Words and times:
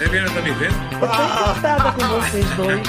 Eliana 0.00 0.30
tá 0.30 0.40
me 0.40 0.50
vendo? 0.52 0.74
Eu 0.92 1.00
tô 1.00 1.06
encantada 1.06 1.92
com 1.92 2.20
vocês 2.20 2.46
dois. 2.56 2.80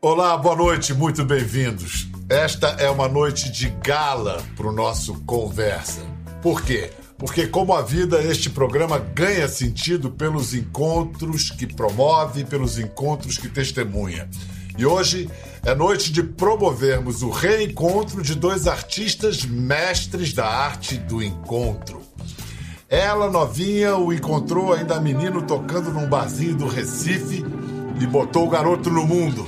Olá, 0.00 0.36
boa 0.36 0.56
noite, 0.56 0.94
muito 0.94 1.24
bem-vindos. 1.24 2.08
Esta 2.28 2.68
é 2.78 2.88
uma 2.88 3.06
noite 3.06 3.52
de 3.52 3.68
gala 3.68 4.42
para 4.56 4.66
o 4.66 4.72
nosso 4.72 5.22
Conversa. 5.24 6.02
Por 6.42 6.62
quê? 6.62 6.90
Porque, 7.18 7.46
como 7.46 7.74
a 7.74 7.82
vida, 7.82 8.22
este 8.22 8.50
programa 8.50 8.98
ganha 8.98 9.48
sentido 9.48 10.10
pelos 10.10 10.54
encontros 10.54 11.50
que 11.50 11.66
promove, 11.66 12.44
pelos 12.44 12.78
encontros 12.78 13.38
que 13.38 13.48
testemunha. 13.48 14.28
E 14.76 14.84
hoje 14.84 15.30
é 15.62 15.74
noite 15.74 16.10
de 16.10 16.22
promovermos 16.22 17.22
o 17.22 17.30
reencontro 17.30 18.22
de 18.22 18.34
dois 18.34 18.66
artistas 18.66 19.44
mestres 19.44 20.32
da 20.32 20.46
arte 20.46 20.96
do 20.96 21.22
encontro. 21.22 22.03
Ela, 22.94 23.28
novinha, 23.28 23.96
o 23.96 24.12
encontrou 24.12 24.72
ainda 24.72 25.00
menino 25.00 25.42
tocando 25.42 25.90
num 25.90 26.08
barzinho 26.08 26.54
do 26.54 26.68
Recife 26.68 27.44
e 28.00 28.06
botou 28.06 28.46
o 28.46 28.48
garoto 28.48 28.88
no 28.88 29.04
mundo. 29.04 29.44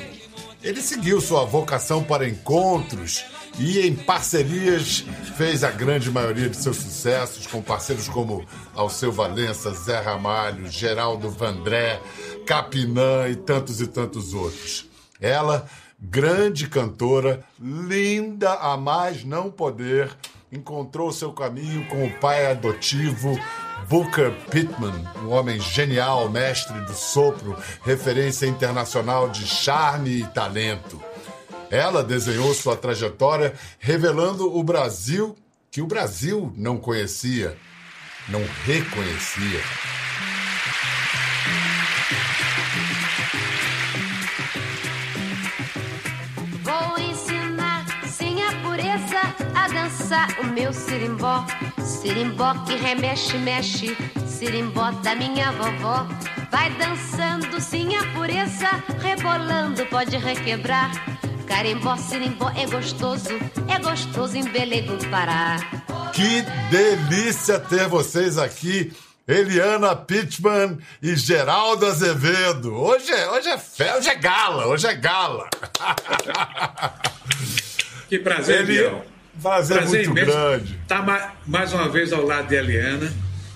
Ele 0.61 0.83
seguiu 0.83 1.21
sua 1.21 1.45
vocação 1.45 2.03
para 2.03 2.29
encontros 2.29 3.25
e, 3.57 3.87
em 3.87 3.95
parcerias, 3.95 5.05
fez 5.37 5.63
a 5.63 5.71
grande 5.71 6.11
maioria 6.11 6.51
de 6.51 6.57
seus 6.57 6.77
sucessos 6.79 7.47
com 7.47 7.63
parceiros 7.63 8.09
como 8.09 8.45
Alceu 8.75 9.13
Valença, 9.13 9.71
Zé 9.71 10.01
Ramalho, 10.01 10.69
Geraldo 10.69 11.31
Vandré, 11.31 12.01
Capinã 12.45 13.29
e 13.29 13.37
tantos 13.37 13.81
e 13.81 13.87
tantos 13.87 14.35
outros. 14.35 14.89
Ela, 15.21 15.67
grande 16.01 16.69
cantora, 16.69 17.45
linda 17.61 18.55
a 18.55 18.77
mais 18.77 19.25
não 19.25 19.53
poder, 19.53 20.11
encontrou 20.51 21.13
seu 21.13 21.33
caminho 21.33 21.87
com 21.87 22.07
o 22.07 22.13
pai 22.19 22.51
adotivo 22.51 23.39
Booker 23.89 24.33
Pittman, 24.51 25.07
um 25.23 25.31
homem 25.31 25.61
genial, 25.61 26.29
mestre 26.29 26.81
do 26.81 26.95
sopro, 26.95 27.57
referência 27.85 28.47
internacional 28.47 29.29
de 29.29 29.47
charme 29.47 30.23
e 30.23 30.27
talento. 30.27 31.01
Ela 31.71 32.03
desenhou 32.03 32.53
sua 32.55 32.77
trajetória 32.77 33.55
revelando 33.79 34.57
o 34.57 34.63
Brasil 34.63 35.37
que 35.71 35.83
o 35.83 35.87
Brasil 35.87 36.53
não 36.57 36.79
conhecia, 36.79 37.57
não 38.29 38.43
reconhecia. 38.65 39.61
Dançar 49.77 50.29
o 50.41 50.45
meu 50.47 50.73
sirimbó. 50.73 51.45
Sirimbó 51.85 52.55
que 52.65 52.75
remexe, 52.77 53.37
mexe, 53.37 53.95
sirimbó 54.27 54.91
da 55.03 55.15
minha 55.15 55.53
vovó. 55.53 56.07
Vai 56.51 56.71
dançando 56.79 57.61
sem 57.61 57.95
a 57.99 58.05
pureza, 58.15 58.69
rebolando, 59.03 59.85
pode 59.87 60.17
requebrar. 60.17 60.91
Carimbó, 61.47 61.95
sirimbó 61.97 62.51
é 62.57 62.67
gostoso, 62.67 63.29
é 63.69 63.79
gostoso 63.79 64.37
em 64.39 64.45
Belém 64.45 64.83
do 64.87 64.97
Pará. 65.11 65.59
Que 66.15 66.41
delícia 66.71 67.61
ter 67.61 67.87
vocês 67.87 68.39
aqui, 68.39 68.93
Eliana 69.29 69.95
Pittman 69.95 70.79
e 71.03 71.15
Geraldo 71.15 71.85
Azevedo. 71.85 72.75
Hoje 72.75 73.13
é, 73.13 73.29
hoje 73.31 73.49
é 73.51 73.59
fé, 73.59 73.95
hoje 73.97 74.09
é 74.09 74.15
gala, 74.15 74.67
hoje 74.69 74.87
é 74.87 74.95
gala. 74.95 75.49
Que 78.09 78.21
prazer, 78.21 78.61
Eli- 78.61 78.79
Biel. 78.79 79.05
Prazer, 79.43 79.77
muito 79.89 80.15
grande. 80.15 80.79
Estar 80.83 81.05
ma- 81.05 81.35
mais 81.47 81.73
uma 81.73 81.89
vez 81.89 82.13
ao 82.13 82.25
lado 82.25 82.49
de 82.49 82.55
Eliana, 82.55 83.13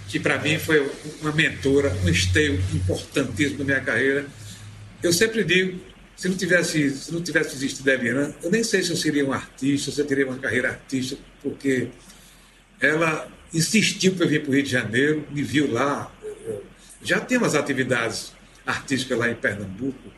que 0.09 0.19
para 0.20 0.39
mim 0.39 0.59
foi 0.59 0.91
uma 1.22 1.33
mentora, 1.33 1.91
um 2.05 2.09
esteio 2.09 2.62
importantíssimo 2.75 3.61
na 3.61 3.64
minha 3.64 3.81
carreira. 3.81 4.27
Eu 5.03 5.12
sempre 5.12 5.42
digo, 5.45 5.81
se 6.17 6.28
não 6.28 6.37
tivesse, 6.37 6.91
se 6.91 7.12
não 7.12 7.22
tivesse 7.22 7.55
existido 7.55 7.91
a 7.91 7.94
Eliana, 7.94 8.34
eu 8.43 8.50
nem 8.50 8.62
sei 8.62 8.82
se 8.82 8.91
eu 8.91 8.97
seria 8.97 9.25
um 9.25 9.32
artista, 9.32 9.91
se 9.91 10.00
eu 10.00 10.06
teria 10.06 10.27
uma 10.27 10.37
carreira 10.38 10.69
artística, 10.71 11.21
porque 11.43 11.88
ela 12.81 13.28
insistiu 13.53 14.12
para 14.15 14.25
eu 14.26 14.28
vir 14.28 14.43
para 14.43 14.50
o 14.50 14.55
Rio 14.55 14.62
de 14.62 14.71
Janeiro, 14.71 15.26
me 15.31 15.43
viu 15.43 15.72
lá. 15.72 16.12
Já 17.03 17.19
tem 17.21 17.38
umas 17.38 17.55
atividades 17.55 18.32
artísticas 18.66 19.19
lá 19.19 19.31
em 19.31 19.34
Pernambuco, 19.34 20.12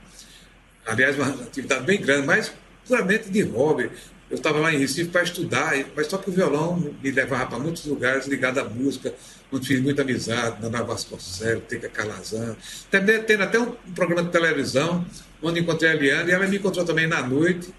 aliás, 0.85 1.17
uma 1.17 1.29
atividade 1.29 1.85
bem 1.85 2.01
grande, 2.01 2.27
mas 2.27 2.53
puramente 2.87 3.31
de 3.31 3.43
hobby. 3.43 3.89
Eu 4.33 4.37
estava 4.37 4.59
lá 4.61 4.73
em 4.73 4.79
Recife 4.79 5.11
para 5.11 5.23
estudar, 5.25 5.75
mas 5.95 6.07
só 6.07 6.17
que 6.17 6.31
o 6.31 6.33
violão 6.33 6.79
me 7.03 7.11
levava 7.11 7.45
para 7.45 7.59
muitos 7.59 7.85
lugares 7.85 8.27
ligado 8.27 8.61
à 8.61 8.65
música, 8.65 9.15
onde 9.53 9.69
fiz 9.69 9.79
muita 9.83 10.01
amizade, 10.01 10.63
Naná 10.63 10.83
Vasconcelos, 10.83 11.65
Teca 11.69 11.91
Calazan. 11.91 12.57
Também 12.91 13.23
tendo 13.25 13.43
até 13.43 13.59
um 13.59 13.73
programa 13.95 14.23
de 14.23 14.31
televisão, 14.31 15.05
onde 15.43 15.61
encontrei 15.61 15.91
a 15.91 15.95
Eliana, 15.95 16.31
e 16.31 16.33
ela 16.33 16.47
me 16.47 16.57
encontrou 16.57 16.83
também 16.83 17.07
na 17.07 17.21
noite, 17.21 17.75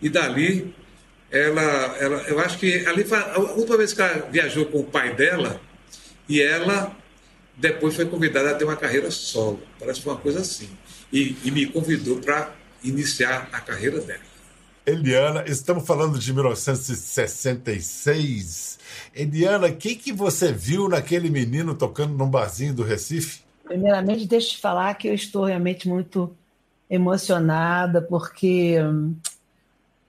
e 0.00 0.08
dali 0.08 0.72
ela, 1.28 1.96
ela 1.98 2.22
eu 2.28 2.38
acho 2.38 2.56
que 2.58 2.86
ali 2.86 3.02
foi 3.02 3.18
a 3.18 3.38
última 3.40 3.76
vez 3.76 3.92
que 3.92 4.00
ela 4.00 4.28
viajou 4.30 4.66
com 4.66 4.78
o 4.78 4.84
pai 4.84 5.12
dela, 5.12 5.60
e 6.28 6.40
ela 6.40 6.96
depois 7.56 7.96
foi 7.96 8.04
convidada 8.04 8.52
a 8.52 8.54
ter 8.54 8.64
uma 8.64 8.76
carreira 8.76 9.10
solo. 9.10 9.60
Parece 9.80 10.06
uma 10.06 10.16
coisa 10.16 10.38
assim. 10.38 10.70
E, 11.12 11.36
e 11.42 11.50
me 11.50 11.66
convidou 11.66 12.18
para 12.18 12.54
iniciar 12.84 13.48
a 13.50 13.60
carreira 13.60 13.98
dela. 13.98 14.35
Eliana, 14.86 15.44
estamos 15.48 15.84
falando 15.84 16.16
de 16.16 16.32
1966. 16.32 18.78
Eliana, 19.12 19.66
o 19.66 19.74
que, 19.74 19.96
que 19.96 20.12
você 20.12 20.52
viu 20.52 20.88
naquele 20.88 21.28
menino 21.28 21.74
tocando 21.74 22.16
num 22.16 22.30
barzinho 22.30 22.72
do 22.72 22.84
Recife? 22.84 23.40
Primeiramente, 23.64 24.26
deixa 24.26 24.46
eu 24.46 24.50
te 24.52 24.60
falar 24.60 24.94
que 24.94 25.08
eu 25.08 25.14
estou 25.14 25.44
realmente 25.44 25.88
muito 25.88 26.32
emocionada, 26.88 28.00
porque 28.00 28.80
hum, 28.80 29.16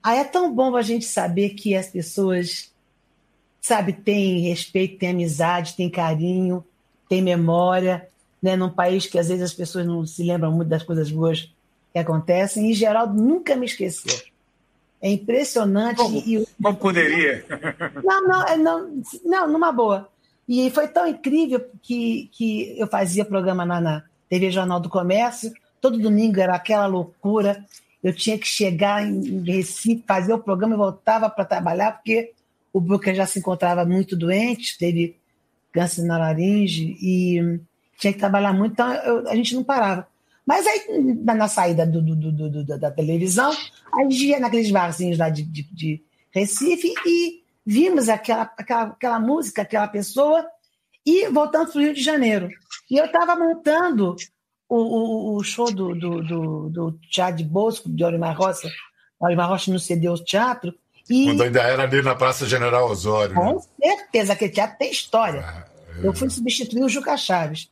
ah, 0.00 0.14
é 0.14 0.22
tão 0.22 0.54
bom 0.54 0.76
a 0.76 0.82
gente 0.82 1.06
saber 1.06 1.50
que 1.50 1.74
as 1.74 1.88
pessoas, 1.88 2.72
sabe, 3.60 3.92
têm 3.92 4.48
respeito, 4.48 4.96
têm 4.96 5.10
amizade, 5.10 5.74
têm 5.74 5.90
carinho, 5.90 6.64
têm 7.08 7.20
memória, 7.20 8.06
né? 8.40 8.54
Num 8.54 8.70
país 8.70 9.06
que 9.06 9.18
às 9.18 9.26
vezes 9.26 9.42
as 9.42 9.54
pessoas 9.54 9.84
não 9.84 10.06
se 10.06 10.22
lembram 10.22 10.52
muito 10.52 10.68
das 10.68 10.84
coisas 10.84 11.10
boas 11.10 11.52
que 11.92 11.98
acontecem, 11.98 12.70
e 12.70 12.74
Geraldo 12.74 13.20
nunca 13.20 13.56
me 13.56 13.66
esqueceu. 13.66 14.16
É 15.00 15.10
impressionante. 15.10 15.96
Como, 15.96 16.16
e, 16.18 16.46
como 16.62 16.76
poderia? 16.76 17.44
Não, 18.04 18.26
não, 18.26 18.46
é, 18.46 18.56
não, 18.56 19.02
não, 19.24 19.48
numa 19.52 19.70
boa. 19.70 20.08
E 20.48 20.70
foi 20.70 20.88
tão 20.88 21.06
incrível 21.06 21.64
que, 21.82 22.28
que 22.32 22.74
eu 22.78 22.86
fazia 22.86 23.24
programa 23.24 23.64
na, 23.64 23.80
na 23.80 24.02
TV 24.28 24.50
Jornal 24.50 24.80
do 24.80 24.88
Comércio, 24.88 25.52
todo 25.80 25.98
domingo 25.98 26.40
era 26.40 26.54
aquela 26.54 26.86
loucura. 26.86 27.64
Eu 28.02 28.14
tinha 28.14 28.38
que 28.38 28.46
chegar 28.46 29.04
em 29.06 29.40
Recife, 29.42 30.04
fazer 30.06 30.32
o 30.32 30.38
programa 30.38 30.74
e 30.74 30.78
voltava 30.78 31.28
para 31.28 31.44
trabalhar, 31.44 31.92
porque 31.92 32.32
o 32.72 32.80
Booker 32.80 33.14
já 33.14 33.26
se 33.26 33.38
encontrava 33.38 33.84
muito 33.84 34.16
doente, 34.16 34.78
teve 34.78 35.16
câncer 35.72 36.02
na 36.04 36.16
laringe 36.18 36.96
e 37.00 37.60
tinha 37.98 38.12
que 38.12 38.18
trabalhar 38.18 38.52
muito, 38.52 38.72
então 38.72 38.92
eu- 38.92 39.28
a 39.28 39.34
gente 39.34 39.54
não 39.54 39.62
parava. 39.64 40.06
Mas 40.48 40.66
aí, 40.66 40.80
na, 41.22 41.46
saída 41.46 41.84
do, 41.86 42.00
do- 42.00 42.32
do- 42.32 42.64
da 42.78 42.90
televisão, 42.90 43.52
a 43.94 44.02
gente 44.04 44.24
ia 44.24 44.40
naqueles 44.40 44.70
barzinhos 44.70 45.18
lá 45.18 45.28
de, 45.28 45.42
de, 45.42 45.62
de 45.74 46.02
Recife 46.30 46.94
e 47.04 47.42
vimos 47.66 48.08
aquela, 48.08 48.50
aquela, 48.56 48.82
aquela 48.84 49.20
música, 49.20 49.60
aquela 49.60 49.86
pessoa, 49.86 50.42
e 51.04 51.28
voltando 51.28 51.70
para 51.70 51.78
o 51.78 51.82
Rio 51.82 51.92
de 51.92 52.02
Janeiro. 52.02 52.48
E 52.90 52.96
eu 52.96 53.04
estava 53.04 53.36
montando 53.36 54.16
o, 54.66 54.76
o, 54.76 55.36
o 55.36 55.44
show 55.44 55.70
do, 55.70 55.94
do, 55.94 56.22
do, 56.22 56.70
do 56.70 56.92
Teatro 57.10 57.36
de 57.36 57.44
Bosco, 57.44 57.90
de 57.90 58.02
Olimar 58.02 58.34
Roça. 58.34 58.70
Olimar 59.20 59.50
Rocha 59.50 59.70
não 59.70 59.78
cedeu 59.78 60.14
o 60.14 60.24
teatro. 60.24 60.74
E, 61.10 61.26
Quando 61.26 61.42
ainda 61.42 61.60
era 61.60 61.82
ali 61.82 62.00
na 62.00 62.14
Praça 62.14 62.46
General 62.46 62.88
Osório. 62.88 63.34
né? 63.34 63.40
com 63.52 63.60
certeza, 63.82 64.32
aquele 64.32 64.52
teatro 64.52 64.78
tem 64.78 64.90
história. 64.90 65.66
Eu 66.02 66.14
fui 66.14 66.30
substituir 66.30 66.82
o 66.82 66.88
Juca 66.88 67.16
Chaves. 67.18 67.68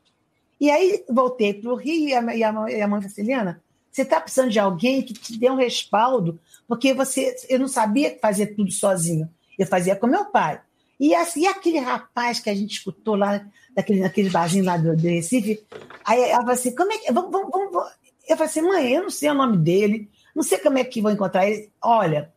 E 0.61 0.70
aí 0.70 1.05
voltei 1.08 1.55
para 1.55 1.70
o 1.70 1.76
Rio 1.76 2.08
e 2.08 2.14
a, 2.14 2.35
e 2.35 2.44
a, 2.44 2.70
e 2.70 2.82
a 2.82 2.88
mãe 2.88 3.03
falou 3.03 3.14
Eliana, 3.19 3.62
você 3.91 4.03
está 4.03 4.20
precisando 4.20 4.50
de 4.50 4.58
alguém 4.58 5.03
que 5.03 5.14
te 5.14 5.38
dê 5.38 5.50
um 5.50 5.56
respaldo, 5.56 6.38
porque 6.69 6.93
você, 6.93 7.35
eu 7.49 7.58
não 7.58 7.69
sabia 7.69 8.19
fazer 8.20 8.49
tudo 8.49 8.70
sozinho. 8.70 9.29
Eu 9.58 9.67
fazia 9.67 9.97
com 9.97 10.06
meu 10.06 10.26
pai. 10.26 10.61
E, 10.99 11.14
assim, 11.14 11.43
e 11.43 11.47
aquele 11.47 11.79
rapaz 11.79 12.41
que 12.41 12.50
a 12.50 12.55
gente 12.55 12.73
escutou 12.73 13.14
lá, 13.14 13.44
daquele, 13.75 14.00
naquele 14.00 14.31
barzinho 14.31 14.64
lá 14.64 14.76
do, 14.76 14.97
do 14.97 15.03
Recife, 15.03 15.62
aí 16.05 16.20
ela 16.23 16.41
falou 16.41 16.53
assim, 16.53 16.75
como 16.75 16.93
é 16.93 16.99
que... 16.99 17.12
Vamos, 17.12 17.31
vamos. 17.31 17.50
vamos." 17.50 17.93
Eu 18.29 18.37
falei 18.37 18.50
assim, 18.50 18.62
mãe, 18.62 18.93
eu 18.93 19.02
não 19.05 19.11
sei 19.11 19.31
o 19.31 19.35
nome 19.35 19.56
dele, 19.56 20.11
não 20.35 20.43
sei 20.43 20.59
como 20.59 20.79
é 20.79 20.85
que 20.85 21.00
vou 21.00 21.11
encontrar 21.11 21.49
ele. 21.49 21.70
Olha, 21.81 22.32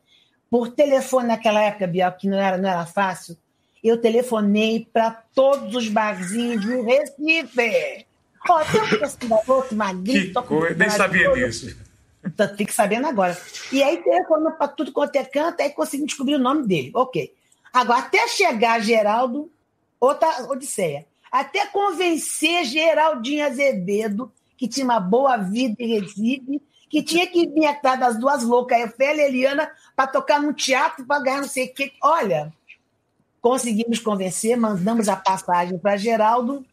por 0.50 0.69
telefone 0.69 1.27
naquela 1.27 1.62
época, 1.62 1.88
Biel, 1.88 2.12
que 2.13 2.27
não 2.27 2.38
era, 2.38 2.57
não 2.57 2.69
era 2.69 2.86
fácil, 2.86 3.36
eu 3.83 4.00
telefonei 4.00 4.88
para 4.94 5.12
todos 5.33 5.75
os 5.75 5.89
barzinhos 5.89 6.63
do 6.65 6.83
Recife. 6.83 8.06
Ó, 8.50 8.63
tem 8.63 9.30
um 9.30 9.51
outro 9.54 9.75
magrinho, 9.75 10.34
Que 10.34 10.42
coisa, 10.42 10.75
nem 10.75 10.90
sabia 10.90 11.31
disso. 11.34 11.78
Então, 12.25 12.56
Fique 12.56 12.74
sabendo 12.74 13.07
agora. 13.07 13.38
E 13.72 13.81
aí 13.81 13.98
telefonou 14.04 14.51
para 14.54 14.68
tudo 14.68 14.92
quanto 14.92 15.16
é 15.16 15.24
canto, 15.24 15.62
aí 15.62 15.69
consegui 15.69 16.06
descobrir 16.06 16.36
o 16.36 16.40
nome 16.40 16.68
dele. 16.68 16.92
Ok. 16.94 17.34
Agora, 17.72 18.00
até 18.00 18.28
chegar 18.28 18.81
Geraldo, 18.81 19.50
outra 20.00 20.50
odisseia. 20.50 21.06
até 21.31 21.66
convencer 21.68 22.66
Geraldinho 22.66 23.46
Azevedo, 23.46 24.31
que 24.57 24.68
tinha 24.68 24.84
uma 24.84 25.00
boa 25.00 25.38
vida 25.38 25.75
em 25.80 26.00
Recife, 26.00 26.62
que 26.90 27.04
tinha 27.04 27.28
que 27.28 27.48
vir 27.48 27.66
atrás 27.68 28.00
das 28.00 28.18
duas 28.18 28.44
loucas, 28.44 28.80
a 28.80 28.81
Efélia 28.81 29.22
e 29.22 29.25
a 29.25 29.28
Eliana, 29.30 29.72
para 29.96 30.07
tocar 30.07 30.42
num 30.42 30.51
teatro, 30.51 31.06
para 31.06 31.22
ganhar 31.22 31.42
não 31.42 31.48
sei 31.48 31.66
o 31.66 31.74
quê. 31.74 31.94
Olha, 32.01 32.51
conseguimos 33.40 34.00
convencer, 34.00 34.57
mandamos 34.57 35.07
a 35.07 35.16
passagem 35.16 35.78
para 35.78 35.98
Geraldo, 35.98 36.66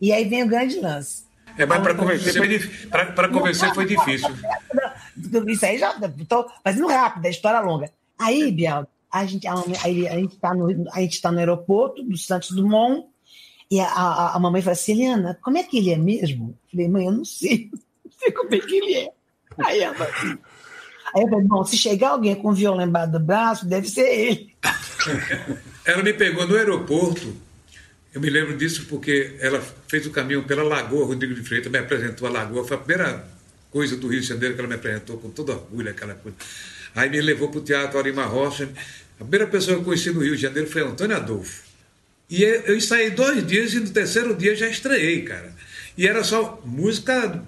e 0.00 0.12
aí 0.12 0.24
vem 0.24 0.44
o 0.44 0.48
grande 0.48 0.78
lance. 0.80 1.24
É, 1.56 1.66
mas 1.66 1.82
para 1.82 1.94
convencer, 1.94 2.34
foi, 2.34 3.06
para 3.14 3.28
convencer 3.28 3.74
foi 3.74 3.84
difícil. 3.84 4.30
Isso 5.48 5.66
aí 5.66 5.78
já 5.78 5.96
estou 6.20 6.48
fazendo 6.62 6.86
rápido, 6.86 7.26
a 7.26 7.30
história 7.30 7.60
longa. 7.60 7.90
Aí, 8.16 8.52
Biel, 8.52 8.86
a 9.10 9.26
gente 9.26 9.46
a, 9.46 9.54
a 9.54 9.88
gente 9.88 10.34
está 10.34 10.54
no, 10.54 10.88
a 10.92 11.00
gente 11.00 11.20
tá 11.20 11.32
no 11.32 11.38
aeroporto 11.38 12.02
do 12.02 12.16
Santos 12.16 12.50
Dumont, 12.50 13.06
e 13.70 13.80
a, 13.80 13.86
a, 13.86 14.36
a 14.36 14.38
mamãe 14.38 14.62
fala 14.62 14.72
assim, 14.72 14.92
Eliana, 14.92 15.38
como 15.42 15.58
é 15.58 15.62
que 15.62 15.78
ele 15.78 15.92
é 15.92 15.98
mesmo? 15.98 16.50
Eu 16.50 16.70
falei, 16.70 16.88
mãe, 16.88 17.06
eu 17.06 17.12
não 17.12 17.24
sei, 17.24 17.70
não 18.04 18.12
sei 18.12 18.32
como 18.32 18.54
é 18.54 18.58
que 18.58 18.76
ele 18.76 18.94
é. 18.94 19.12
Aí 19.58 19.80
ela 19.80 19.96
assim, 20.04 20.38
Aí 21.14 21.22
eu 21.22 21.28
falei, 21.28 21.44
bom, 21.44 21.64
se 21.64 21.76
chegar 21.76 22.10
alguém 22.10 22.34
com 22.34 22.52
violão 22.52 22.84
embaixo 22.84 23.12
do 23.12 23.20
braço, 23.20 23.66
deve 23.66 23.88
ser 23.88 24.08
ele. 24.08 24.54
Ela 25.84 26.02
me 26.02 26.12
pegou 26.12 26.46
no 26.46 26.54
aeroporto 26.54 27.34
eu 28.18 28.20
me 28.20 28.30
lembro 28.30 28.56
disso 28.56 28.86
porque 28.88 29.36
ela 29.38 29.62
fez 29.86 30.04
o 30.04 30.10
caminho 30.10 30.42
pela 30.42 30.64
Lagoa 30.64 31.06
Rodrigo 31.06 31.34
de 31.34 31.42
Freitas, 31.42 31.70
me 31.70 31.78
apresentou 31.78 32.26
a 32.26 32.30
Lagoa, 32.32 32.66
foi 32.66 32.76
a 32.76 32.80
primeira 32.80 33.24
coisa 33.70 33.96
do 33.96 34.08
Rio 34.08 34.20
de 34.20 34.26
Janeiro 34.26 34.56
que 34.56 34.60
ela 34.60 34.68
me 34.68 34.74
apresentou 34.74 35.18
com 35.18 35.30
todo 35.30 35.52
orgulho, 35.52 35.88
aquela 35.88 36.14
coisa. 36.14 36.36
Aí 36.96 37.08
me 37.08 37.20
levou 37.20 37.48
para 37.48 37.60
o 37.60 37.62
Teatro 37.62 37.96
Arima 37.96 38.24
Rocha. 38.24 38.68
A 39.20 39.22
primeira 39.22 39.46
pessoa 39.46 39.76
que 39.76 39.82
eu 39.82 39.84
conheci 39.84 40.10
no 40.10 40.20
Rio 40.20 40.34
de 40.34 40.42
Janeiro 40.42 40.68
foi 40.68 40.82
Antônio 40.82 41.14
Adolfo. 41.14 41.62
E 42.28 42.42
eu 42.42 42.76
ensaiei 42.76 43.10
dois 43.10 43.46
dias 43.46 43.72
e 43.72 43.78
no 43.78 43.88
terceiro 43.88 44.34
dia 44.34 44.56
já 44.56 44.68
estreiei, 44.68 45.22
cara. 45.22 45.54
E 45.96 46.08
era 46.08 46.24
só 46.24 46.60
música 46.64 47.40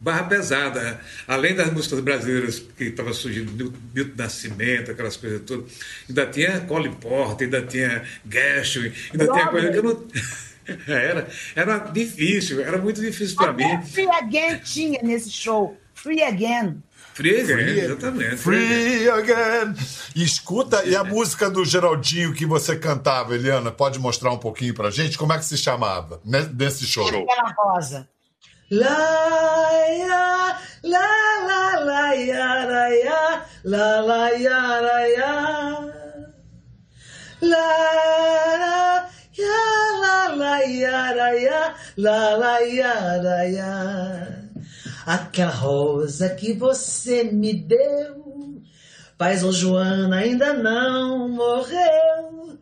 barra 0.00 0.24
pesada. 0.24 1.00
Além 1.26 1.54
das 1.54 1.72
músicas 1.72 2.00
brasileiras 2.00 2.58
que 2.58 2.84
estavam 2.84 3.12
surgindo, 3.12 3.52
Milton 3.94 4.12
Nascimento, 4.16 4.90
aquelas 4.90 5.16
coisas 5.16 5.42
todas, 5.42 5.70
ainda 6.08 6.26
tinha 6.26 6.60
Cole 6.60 6.90
Porter, 6.96 7.46
ainda 7.46 7.62
tinha 7.62 8.04
Gershwin, 8.30 8.92
ainda 9.12 9.32
tinha 9.32 9.46
coisa 9.48 9.70
que 9.70 9.78
eu 9.78 9.82
não. 9.82 10.06
Era, 10.88 11.28
era 11.54 11.78
difícil, 11.78 12.60
era 12.60 12.76
muito 12.76 13.00
difícil 13.00 13.36
para 13.36 13.52
mim. 13.52 13.80
Free 13.82 14.10
Again 14.10 14.58
tinha 14.64 15.00
nesse 15.00 15.30
show. 15.30 15.78
Free 15.94 16.20
Again. 16.24 16.82
Free 17.14 17.40
Again, 17.40 17.54
Free, 17.54 17.80
exatamente. 17.80 18.36
Free 18.36 19.08
Again. 19.08 19.74
E 20.16 20.24
escuta, 20.24 20.84
e 20.84 20.96
a 20.96 21.04
música 21.04 21.48
do 21.48 21.64
Geraldinho 21.64 22.34
que 22.34 22.44
você 22.44 22.74
cantava, 22.74 23.36
Eliana, 23.36 23.70
pode 23.70 24.00
mostrar 24.00 24.32
um 24.32 24.38
pouquinho 24.38 24.74
pra 24.74 24.90
gente? 24.90 25.16
Como 25.16 25.32
é 25.32 25.38
que 25.38 25.44
se 25.44 25.56
chamava 25.56 26.20
nesse 26.24 26.84
show? 26.84 27.06
Aquela 27.06 27.54
rosa. 27.56 28.08
La 28.68 28.88
ya, 29.96 30.58
la 30.82 31.06
la 31.46 31.84
la 31.84 32.14
ya 32.14 32.66
la 32.66 32.88
ya, 32.90 33.46
la 33.62 34.00
la 34.00 34.30
ya 34.30 34.80
la 34.80 35.06
ya. 35.06 35.34
La 37.42 37.68
la 38.58 39.08
ya 39.38 39.62
la 40.02 40.34
la 40.34 40.58
ya 40.66 41.14
la 41.14 41.30
ya, 41.38 41.74
la 41.96 42.36
la 42.36 42.58
ya 42.66 43.22
la 43.22 43.44
ya. 43.44 44.26
Aquela 45.06 45.52
rosa 45.52 46.30
que 46.30 46.52
você 46.52 47.22
me 47.22 47.54
deu, 47.54 48.60
Pai 49.16 49.36
São 49.36 49.52
Joana 49.52 50.16
ainda 50.16 50.52
não 50.54 51.28
morreu. 51.28 52.58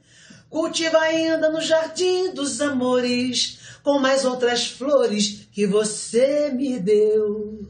Cultiva 0.50 0.98
ainda 0.98 1.48
no 1.48 1.62
jardim 1.62 2.34
dos 2.34 2.60
amores 2.60 3.63
com 3.84 4.00
mais 4.00 4.25
outras 4.25 4.66
flores 4.66 5.46
que 5.52 5.66
você 5.66 6.50
me 6.50 6.81
deu. 6.81 7.60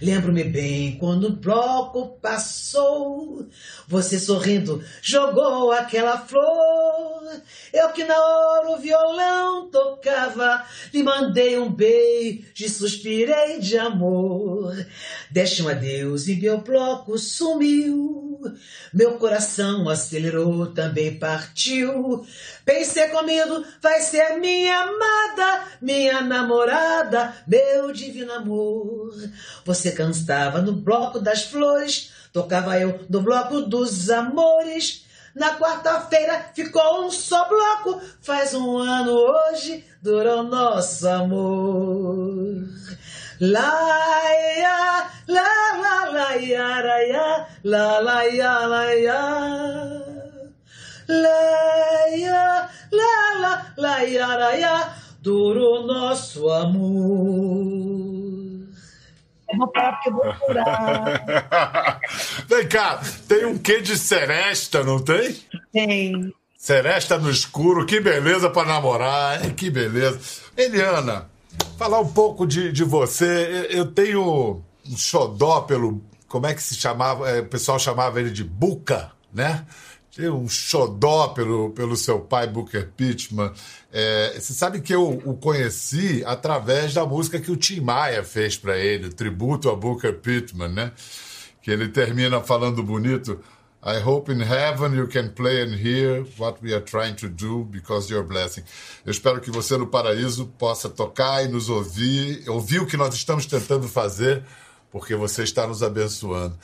Lembro-me 0.00 0.44
bem 0.44 0.98
quando 0.98 1.28
o 1.28 1.36
bloco 1.36 2.18
passou, 2.20 3.48
você 3.88 4.18
sorrindo 4.18 4.84
jogou 5.00 5.72
aquela 5.72 6.18
flor. 6.18 7.40
Eu 7.72 7.88
que 7.90 8.04
na 8.04 8.14
hora 8.14 8.70
o 8.72 8.78
violão 8.78 9.70
tocava, 9.70 10.64
lhe 10.92 11.02
mandei 11.02 11.58
um 11.58 11.72
beijo 11.72 12.68
suspirei 12.68 13.58
de 13.58 13.78
amor. 13.78 14.74
Deixe 15.30 15.62
um 15.62 15.68
adeus 15.68 16.28
e 16.28 16.36
meu 16.36 16.58
bloco 16.58 17.18
sumiu. 17.18 18.36
Meu 18.92 19.14
coração 19.14 19.88
acelerou, 19.88 20.66
também 20.66 21.18
partiu. 21.18 22.24
Pensei 22.66 23.06
comigo, 23.10 23.64
vai 23.80 24.00
ser 24.00 24.40
minha 24.40 24.76
amada, 24.76 25.64
minha 25.80 26.20
namorada, 26.20 27.32
meu 27.46 27.92
divino 27.92 28.32
amor. 28.32 29.14
Você 29.64 29.92
cantava 29.92 30.60
no 30.60 30.72
bloco 30.72 31.20
das 31.20 31.44
flores, 31.44 32.10
tocava 32.32 32.76
eu 32.76 33.06
no 33.08 33.22
bloco 33.22 33.60
dos 33.60 34.10
amores. 34.10 35.06
Na 35.32 35.56
quarta-feira 35.56 36.50
ficou 36.56 37.06
um 37.06 37.10
só 37.10 37.48
bloco, 37.48 38.00
faz 38.20 38.52
um 38.52 38.78
ano 38.78 39.12
hoje, 39.12 39.84
durou 40.02 40.42
nosso 40.42 41.08
amor. 41.08 42.66
La 43.38 44.24
ya, 44.58 45.10
la 45.28 45.42
la 45.82 46.04
la 46.10 46.34
ya 46.34 46.80
la 46.80 46.98
ya, 46.98 47.48
la 47.62 48.00
la 48.00 48.22
ya 48.24 48.66
la 48.66 48.92
ya. 48.94 50.15
La 51.08 52.06
ya, 52.16 52.68
la 52.90 53.40
la 53.40 53.72
la 53.76 54.02
ya 54.02 54.36
la 54.36 54.50
ya, 54.54 54.96
duro 55.22 55.86
nosso 55.86 56.48
amor. 56.50 58.26
Eu 59.48 59.58
vou 59.58 59.68
parar 59.68 59.92
porque 59.92 60.08
eu 60.08 60.14
vou 60.14 60.34
curar. 60.34 62.00
Vem 62.48 62.68
cá, 62.68 63.00
tem 63.28 63.46
um 63.46 63.56
quê 63.56 63.80
de 63.80 63.96
seresta, 63.96 64.82
não 64.82 64.98
tem? 64.98 65.36
Tem. 65.72 66.34
Seresta 66.58 67.16
no 67.16 67.30
escuro, 67.30 67.86
que 67.86 68.00
beleza 68.00 68.50
para 68.50 68.66
namorar, 68.66 69.44
hein? 69.44 69.54
que 69.54 69.70
beleza. 69.70 70.18
Eliana, 70.56 71.30
falar 71.78 72.00
um 72.00 72.12
pouco 72.12 72.44
de, 72.46 72.72
de 72.72 72.82
você. 72.82 73.68
Eu 73.70 73.86
tenho 73.86 74.62
um 74.84 74.96
xodó 74.96 75.60
pelo. 75.60 76.02
Como 76.26 76.46
é 76.46 76.54
que 76.54 76.62
se 76.62 76.74
chamava? 76.74 77.30
É, 77.30 77.40
o 77.40 77.46
pessoal 77.46 77.78
chamava 77.78 78.18
ele 78.18 78.30
de 78.30 78.42
Buca, 78.42 79.12
né? 79.32 79.64
Um 80.18 80.48
xodó 80.48 81.28
pelo, 81.28 81.70
pelo 81.70 81.96
seu 81.96 82.20
pai, 82.20 82.46
Booker 82.46 82.88
Pittman. 82.96 83.52
É, 83.92 84.38
você 84.38 84.54
sabe 84.54 84.80
que 84.80 84.94
eu 84.94 85.22
o 85.24 85.36
conheci 85.36 86.22
através 86.24 86.94
da 86.94 87.04
música 87.04 87.38
que 87.38 87.50
o 87.50 87.56
Tim 87.56 87.80
Maia 87.80 88.24
fez 88.24 88.56
para 88.56 88.78
ele, 88.78 89.10
tributo 89.10 89.68
a 89.68 89.76
Booker 89.76 90.14
Pittman, 90.14 90.68
né? 90.68 90.92
Que 91.60 91.70
ele 91.70 91.88
termina 91.88 92.40
falando 92.40 92.82
bonito. 92.82 93.40
I 93.86 94.00
hope 94.00 94.32
in 94.32 94.40
heaven 94.40 94.94
you 94.94 95.06
can 95.06 95.28
play 95.28 95.62
and 95.62 95.74
hear 95.74 96.26
what 96.38 96.60
we 96.60 96.74
are 96.74 96.82
trying 96.82 97.14
to 97.16 97.28
do 97.28 97.64
because 97.64 98.10
you're 98.10 98.26
blessing. 98.26 98.64
Eu 99.04 99.12
espero 99.12 99.40
que 99.40 99.50
você 99.50 99.76
no 99.76 99.86
paraíso 99.86 100.46
possa 100.58 100.88
tocar 100.88 101.44
e 101.44 101.48
nos 101.48 101.68
ouvir, 101.68 102.42
ouvir 102.48 102.80
o 102.80 102.86
que 102.86 102.96
nós 102.96 103.14
estamos 103.14 103.46
tentando 103.46 103.86
fazer, 103.86 104.42
porque 104.90 105.14
você 105.14 105.42
está 105.42 105.66
nos 105.66 105.82
abençoando. 105.82 106.56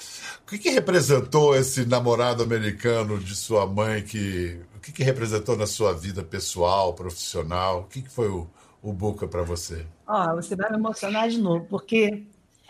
O 0.43 0.50
que, 0.50 0.59
que 0.59 0.71
representou 0.71 1.55
esse 1.57 1.85
namorado 1.85 2.43
americano 2.43 3.19
de 3.19 3.35
sua 3.35 3.67
mãe? 3.67 4.02
Que, 4.02 4.59
o 4.76 4.81
que, 4.81 4.93
que 4.93 5.02
representou 5.02 5.57
na 5.57 5.67
sua 5.67 5.93
vida 5.93 6.23
pessoal, 6.23 6.95
profissional? 6.95 7.81
O 7.81 7.85
que, 7.85 8.02
que 8.02 8.11
foi 8.11 8.29
o, 8.29 8.49
o 8.83 8.93
Boca 8.93 9.26
para 9.26 9.43
você? 9.43 9.85
Ó, 10.07 10.35
você 10.35 10.57
vai 10.57 10.71
me 10.71 10.76
emocionar 10.76 11.29
de 11.29 11.38
novo, 11.38 11.67
porque, 11.69 12.25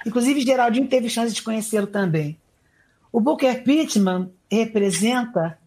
inclusive, 0.07 0.41
Geraldinho 0.41 0.89
teve 0.89 1.09
chance 1.09 1.35
de 1.35 1.43
conhecê-lo 1.43 1.87
também. 1.87 2.39
O 3.13 3.21
Booker 3.21 3.63
Pittman 3.63 4.33
representa 4.51 5.59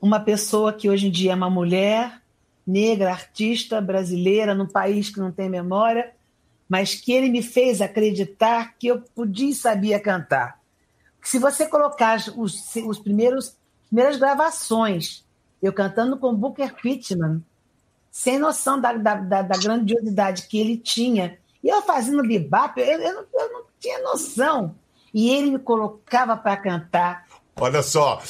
uma 0.00 0.20
pessoa 0.20 0.72
que 0.72 0.88
hoje 0.88 1.08
em 1.08 1.10
dia 1.10 1.32
é 1.32 1.34
uma 1.34 1.50
mulher 1.50 2.22
negra, 2.66 3.10
artista 3.10 3.80
brasileira, 3.80 4.54
num 4.54 4.66
país 4.66 5.10
que 5.10 5.18
não 5.18 5.32
tem 5.32 5.48
memória, 5.48 6.12
mas 6.74 6.96
que 6.96 7.12
ele 7.12 7.30
me 7.30 7.40
fez 7.40 7.80
acreditar 7.80 8.74
que 8.76 8.88
eu 8.88 9.00
podia 9.00 9.50
e 9.50 9.54
sabia 9.54 10.00
cantar. 10.00 10.58
Se 11.22 11.38
você 11.38 11.68
colocar 11.68 12.18
os, 12.36 12.74
os 12.74 12.98
primeiros 12.98 13.56
primeiras 13.86 14.16
gravações, 14.16 15.24
eu 15.62 15.72
cantando 15.72 16.16
com 16.16 16.34
Booker 16.34 16.74
Pittman, 16.74 17.40
sem 18.10 18.40
noção 18.40 18.80
da, 18.80 18.92
da, 18.92 19.14
da, 19.14 19.42
da 19.42 19.56
grandiosidade 19.56 20.48
que 20.48 20.58
ele 20.58 20.76
tinha, 20.76 21.38
e 21.62 21.68
eu 21.68 21.80
fazendo 21.80 22.26
bebop, 22.26 22.80
eu, 22.80 23.00
eu, 23.00 23.14
não, 23.14 23.24
eu 23.32 23.52
não 23.52 23.64
tinha 23.78 24.02
noção. 24.02 24.74
E 25.14 25.30
ele 25.30 25.52
me 25.52 25.58
colocava 25.60 26.36
para 26.36 26.56
cantar 26.56 27.24
Olha 27.56 27.82
só, 27.82 28.20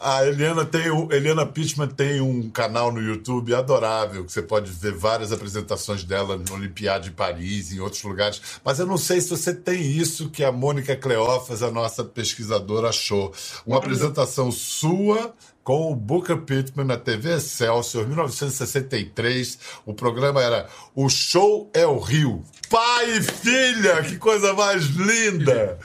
a 0.00 0.26
Helena 0.26 0.64
tem 0.64 0.90
o 0.90 1.12
Helena 1.12 1.46
Pittman 1.46 1.86
tem 1.86 2.20
um 2.20 2.50
canal 2.50 2.90
no 2.90 3.00
YouTube 3.00 3.54
adorável, 3.54 4.24
que 4.24 4.32
você 4.32 4.42
pode 4.42 4.72
ver 4.72 4.92
várias 4.92 5.30
apresentações 5.30 6.02
dela 6.02 6.36
no 6.36 6.54
Olimpiada 6.54 7.04
de 7.04 7.12
Paris, 7.12 7.72
em 7.72 7.78
outros 7.78 8.02
lugares. 8.02 8.42
Mas 8.64 8.80
eu 8.80 8.86
não 8.86 8.98
sei 8.98 9.20
se 9.20 9.30
você 9.30 9.54
tem 9.54 9.80
isso 9.80 10.30
que 10.30 10.42
a 10.42 10.50
Mônica 10.50 10.96
Cleófas, 10.96 11.62
a 11.62 11.70
nossa 11.70 12.02
pesquisadora, 12.02 12.88
achou. 12.88 13.32
Uma 13.64 13.78
apresentação 13.78 14.50
sua 14.50 15.32
com 15.62 15.92
o 15.92 15.94
Booker 15.94 16.38
Pittman 16.38 16.84
na 16.84 16.96
TV 16.96 17.36
Excelsior, 17.36 18.04
1963. 18.08 19.58
O 19.86 19.94
programa 19.94 20.42
era 20.42 20.66
O 20.92 21.08
Show 21.08 21.70
é 21.72 21.86
o 21.86 22.00
Rio. 22.00 22.42
Pai 22.68 23.18
e 23.18 23.22
filha, 23.22 24.02
que 24.02 24.16
coisa 24.16 24.52
mais 24.54 24.86
linda! 24.86 25.78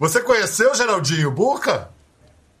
Você 0.00 0.20
conheceu 0.20 0.74
Geraldinho 0.74 1.30
Booker? 1.30 1.91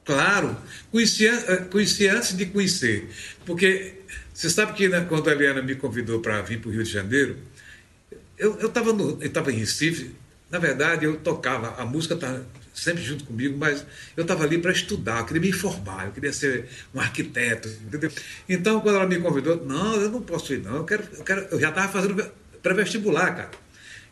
Claro, 0.04 0.56
conheci, 0.90 1.26
eh, 1.26 2.10
antes 2.10 2.36
de 2.36 2.46
conhecer. 2.46 3.08
Porque 3.46 4.00
você 4.34 4.50
sabe 4.50 4.72
que 4.72 4.88
né, 4.88 5.06
quando 5.08 5.28
a 5.28 5.32
Eliana 5.32 5.62
me 5.62 5.74
convidou 5.76 6.20
para 6.20 6.42
vir 6.42 6.60
para 6.60 6.68
o 6.68 6.72
Rio 6.72 6.82
de 6.82 6.90
Janeiro, 6.90 7.36
eu 8.38 8.66
estava 8.66 9.52
em 9.52 9.56
Recife, 9.56 10.10
na 10.50 10.58
verdade 10.58 11.04
eu 11.04 11.16
tocava, 11.16 11.80
a 11.80 11.86
música 11.86 12.14
estava 12.14 12.44
sempre 12.74 13.02
junto 13.02 13.24
comigo, 13.24 13.56
mas 13.56 13.84
eu 14.16 14.22
estava 14.22 14.44
ali 14.44 14.58
para 14.58 14.72
estudar, 14.72 15.20
eu 15.20 15.26
queria 15.26 15.42
me 15.42 15.48
informar, 15.50 16.06
eu 16.06 16.12
queria 16.12 16.32
ser 16.32 16.68
um 16.94 17.00
arquiteto, 17.00 17.68
entendeu? 17.68 18.10
Então, 18.48 18.80
quando 18.80 18.96
ela 18.96 19.06
me 19.06 19.18
convidou, 19.20 19.64
não, 19.64 19.94
eu 20.00 20.10
não 20.10 20.22
posso 20.22 20.54
ir, 20.54 20.62
não, 20.62 20.76
eu, 20.76 20.84
quero, 20.84 21.04
eu, 21.16 21.24
quero, 21.24 21.46
eu 21.50 21.60
já 21.60 21.68
estava 21.68 21.92
fazendo 21.92 22.32
pré-vestibular, 22.62 23.36
cara. 23.36 23.50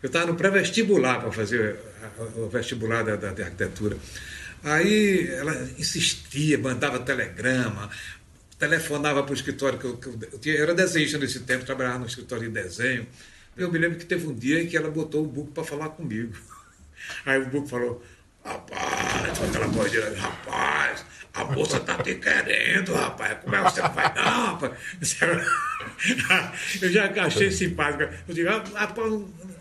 Eu 0.03 0.07
estava 0.07 0.27
no 0.27 0.35
pré-vestibular 0.35 1.21
para 1.21 1.33
fazer 1.33 1.77
o 2.37 2.49
vestibular 2.49 3.03
da, 3.03 3.17
da, 3.17 3.33
da 3.33 3.45
arquitetura. 3.45 3.97
Aí 4.63 5.29
ela 5.29 5.55
insistia, 5.79 6.59
mandava 6.59 6.99
telegrama, 6.99 7.91
telefonava 8.59 9.23
para 9.23 9.33
o 9.33 9.35
escritório 9.35 9.79
que 9.79 9.87
eu, 9.87 9.97
que 9.97 10.07
eu, 10.07 10.39
tinha, 10.39 10.55
eu 10.55 10.63
era 10.65 10.75
desenhista 10.75 11.17
nesse 11.17 11.41
tempo, 11.41 11.65
trabalhava 11.65 12.01
no 12.01 12.07
escritório 12.07 12.47
de 12.47 12.63
desenho. 12.63 13.07
Eu 13.57 13.73
me 13.73 13.79
lembro 13.79 13.99
que 13.99 14.05
teve 14.05 14.27
um 14.27 14.35
dia 14.35 14.63
em 14.63 14.67
que 14.67 14.77
ela 14.77 14.91
botou 14.91 15.25
o 15.25 15.27
Buco 15.27 15.53
para 15.53 15.65
falar 15.65 15.89
comigo. 15.91 16.35
Aí 17.25 17.41
o 17.41 17.47
Buco 17.47 17.69
falou, 17.69 18.05
rapaz, 18.45 19.43
aquela 19.43 19.67
voz 19.69 19.91
de 19.91 20.01
rapaz, 20.01 21.05
a 21.33 21.45
moça 21.45 21.79
está 21.79 21.97
te 22.03 22.17
querendo, 22.17 22.93
rapaz, 22.93 23.39
como 23.43 23.55
é 23.57 23.65
que 23.65 23.71
você 23.71 23.81
vai 23.81 24.15
não, 24.15 24.47
rapaz? 24.47 24.73
Eu 26.83 26.91
já 26.91 27.11
achei 27.25 27.51
simpático. 27.51 28.13
Eu 28.29 28.35
digo, 28.35 28.49
ah, 28.51 28.63
rapaz, 28.75 29.11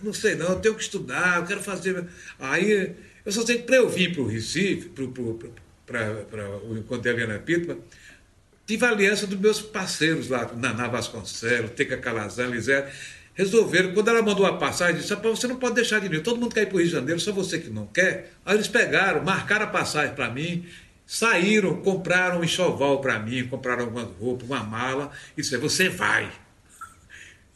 não 0.02 0.14
sei 0.14 0.36
não, 0.36 0.50
eu 0.50 0.60
tenho 0.60 0.76
que 0.76 0.84
estudar, 0.84 1.38
eu 1.38 1.46
quero 1.46 1.62
fazer. 1.62 2.06
Aí 2.40 2.96
eu 3.30 3.34
só 3.34 3.46
sei 3.46 3.60
que 3.60 3.64
para 3.64 3.76
eu 3.76 3.88
vir 3.88 4.12
para 4.12 4.24
o 4.24 4.28
Recife, 4.28 4.90
para 4.90 6.50
o 6.64 6.76
encontro 6.76 7.04
de 7.04 7.10
Helena 7.10 7.38
Pitman, 7.38 7.78
tive 8.66 8.86
a 8.86 8.90
aliança 8.90 9.28
dos 9.28 9.40
meus 9.40 9.62
parceiros 9.62 10.30
lá, 10.30 10.52
Naná 10.56 10.88
Vasconcelos, 10.88 11.72
Teca 11.72 11.98
Calazan, 11.98 12.48
Lisé, 12.48 12.92
resolveram, 13.36 13.94
quando 13.94 14.08
ela 14.08 14.24
mandou 14.24 14.48
a 14.48 14.58
passagem, 14.58 15.00
disse, 15.00 15.14
você 15.14 15.48
não 15.48 15.58
pode 15.58 15.76
deixar 15.76 16.00
de 16.00 16.10
vir, 16.10 16.24
todo 16.24 16.40
mundo 16.40 16.56
quer 16.56 16.64
ir 16.64 16.66
para 16.66 16.76
o 16.76 16.80
Rio 16.80 16.88
de 16.88 16.94
Janeiro, 16.94 17.20
só 17.20 17.32
você 17.32 17.60
que 17.60 17.70
não 17.70 17.86
quer. 17.86 18.34
Aí 18.44 18.56
eles 18.56 18.68
pegaram, 18.68 19.24
marcaram 19.24 19.66
a 19.66 19.70
passagem 19.70 20.16
para 20.16 20.32
mim, 20.32 20.66
saíram, 21.06 21.82
compraram 21.84 22.40
um 22.40 22.44
enxoval 22.44 23.00
para 23.00 23.20
mim, 23.20 23.48
compraram 23.48 23.86
algumas 23.86 24.10
roupas, 24.20 24.48
uma 24.48 24.64
mala, 24.64 25.12
e 25.38 25.42
disseram, 25.42 25.62
você 25.62 25.88
vai. 25.88 26.32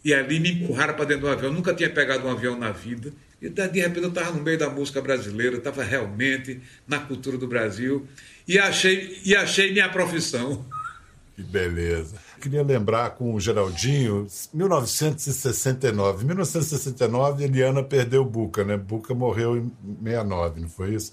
E 0.06 0.14
ali 0.14 0.40
me 0.40 0.52
empurraram 0.52 0.94
para 0.94 1.06
dentro 1.06 1.24
do 1.24 1.30
avião, 1.30 1.50
eu 1.50 1.54
nunca 1.54 1.74
tinha 1.74 1.90
pegado 1.90 2.28
um 2.28 2.32
avião 2.32 2.58
na 2.60 2.72
vida, 2.72 3.12
e 3.44 3.50
de 3.50 3.82
repente 3.82 4.04
eu 4.04 4.08
estava 4.08 4.32
no 4.32 4.42
meio 4.42 4.58
da 4.58 4.70
música 4.70 5.02
brasileira, 5.02 5.58
estava 5.58 5.84
realmente 5.84 6.62
na 6.88 7.00
cultura 7.00 7.38
do 7.38 7.46
Brasil 7.46 8.08
e 8.48 8.58
achei, 8.58 9.20
e 9.26 9.36
achei 9.36 9.74
minha 9.74 9.90
profissão. 9.90 10.66
Que 11.36 11.44
beleza. 11.44 12.16
Queria 12.40 12.64
lembrar 12.64 13.12
com 13.12 13.34
o 13.34 13.40
Geraldinho, 13.40 14.28
1969. 14.54 16.24
Em 16.24 16.28
1969, 16.28 17.44
Eliana 17.44 17.84
perdeu 17.84 18.22
o 18.22 18.26
Buca, 18.26 18.64
né? 18.64 18.78
Buca 18.78 19.14
morreu 19.14 19.58
em 19.58 19.70
69, 20.04 20.62
não 20.62 20.70
foi 20.70 20.96
isso? 20.96 21.12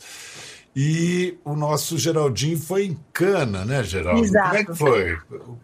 E 0.77 1.37
o 1.45 1.57
nosso 1.57 1.99
Geraldinho 1.99 2.59
foi 2.59 2.85
em 2.85 2.99
Cana, 3.13 3.65
né, 3.65 3.83
Geraldo? 3.83 4.23
Exato. 4.23 4.51
Como 4.51 4.61
é 4.61 4.65
que 4.65 4.75
foi? 4.75 5.19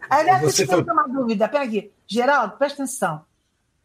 Aliás, 0.09 0.41
Você 0.41 0.65
deixa 0.65 0.81
eu 0.81 0.83
foi... 0.83 0.93
uma 0.93 1.07
dúvida. 1.07 1.47
Pera 1.47 1.63
aqui. 1.63 1.91
Geraldo, 2.05 2.57
presta 2.57 2.83
atenção. 2.83 3.26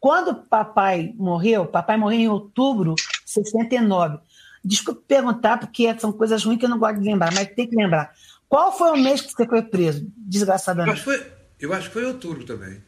Quando 0.03 0.35
papai 0.35 1.13
morreu, 1.15 1.65
papai 1.65 1.95
morreu 1.95 2.19
em 2.19 2.27
outubro 2.27 2.93
de 2.95 3.03
69. 3.25 4.17
Desculpe 4.61 5.01
perguntar, 5.07 5.57
porque 5.57 5.97
são 5.97 6.11
coisas 6.11 6.43
ruins 6.43 6.59
que 6.59 6.65
eu 6.65 6.69
não 6.69 6.77
gosto 6.77 6.99
de 6.99 7.05
lembrar, 7.05 7.33
mas 7.33 7.47
tem 7.55 7.65
que 7.65 7.73
lembrar. 7.73 8.11
Qual 8.49 8.77
foi 8.77 8.91
o 8.91 9.01
mês 9.01 9.21
que 9.21 9.31
você 9.31 9.47
foi 9.47 9.61
preso, 9.61 10.05
desgraçadamente? 10.17 10.89
Eu 10.89 10.93
acho 10.93 11.21
que 11.21 11.25
foi, 11.25 11.31
eu 11.57 11.73
acho 11.73 11.87
que 11.87 11.93
foi 11.93 12.03
outubro 12.03 12.43
também. 12.43 12.83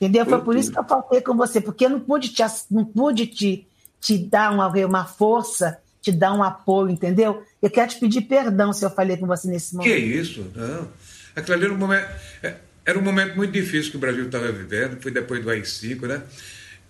Entendeu? 0.00 0.24
Foi, 0.24 0.34
foi 0.34 0.44
por 0.44 0.56
isso 0.56 0.70
que 0.70 0.78
eu 0.78 0.84
faltei 0.84 1.20
com 1.20 1.36
você, 1.36 1.60
porque 1.60 1.86
eu 1.86 1.90
não 1.90 1.98
pude 1.98 2.28
te, 2.28 2.40
não 2.70 2.84
pude 2.84 3.26
te, 3.26 3.66
te 4.00 4.16
dar 4.16 4.52
uma, 4.52 4.68
uma 4.68 5.04
força, 5.04 5.76
te 6.00 6.12
dar 6.12 6.32
um 6.32 6.44
apoio, 6.44 6.90
entendeu? 6.90 7.42
Eu 7.60 7.68
quero 7.68 7.90
te 7.90 7.98
pedir 7.98 8.20
perdão 8.20 8.72
se 8.72 8.84
eu 8.84 8.90
falei 8.90 9.16
com 9.16 9.26
você 9.26 9.48
nesse 9.48 9.74
momento. 9.74 9.92
Que 9.92 9.98
isso? 9.98 10.46
Não. 10.54 10.86
Aquilo 11.34 11.56
ali 11.56 11.64
era 11.64 11.74
um 11.74 11.78
momento, 11.78 12.08
é, 12.44 12.54
era 12.84 12.96
um 12.96 13.02
momento 13.02 13.34
muito 13.34 13.50
difícil 13.50 13.90
que 13.90 13.96
o 13.96 14.00
Brasil 14.00 14.24
estava 14.24 14.52
vivendo, 14.52 15.02
foi 15.02 15.10
depois 15.10 15.42
do 15.42 15.50
AI-5, 15.50 16.06
né? 16.06 16.22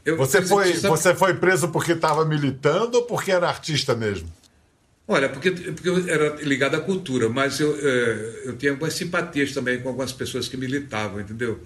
Eu, 0.04 0.16
você, 0.16 0.42
foi, 0.42 0.74
sabe... 0.74 0.88
você 0.88 1.14
foi 1.14 1.34
preso 1.34 1.68
porque 1.68 1.92
estava 1.92 2.24
militando 2.24 2.98
ou 2.98 3.04
porque 3.04 3.30
era 3.30 3.48
artista 3.48 3.94
mesmo? 3.94 4.32
Olha, 5.06 5.28
porque, 5.28 5.50
porque 5.50 5.88
eu 5.88 6.08
era 6.08 6.36
ligado 6.42 6.76
à 6.76 6.80
cultura, 6.80 7.28
mas 7.28 7.58
eu, 7.58 7.76
é, 7.76 8.42
eu 8.44 8.56
tinha 8.56 8.72
algumas 8.72 8.94
simpatias 8.94 9.52
também 9.52 9.80
com 9.80 9.88
algumas 9.88 10.12
pessoas 10.12 10.48
que 10.48 10.56
militavam, 10.56 11.20
entendeu? 11.20 11.60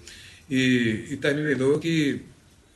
E, 0.49 1.09
e 1.11 1.17
terminou 1.17 1.79
que 1.79 2.23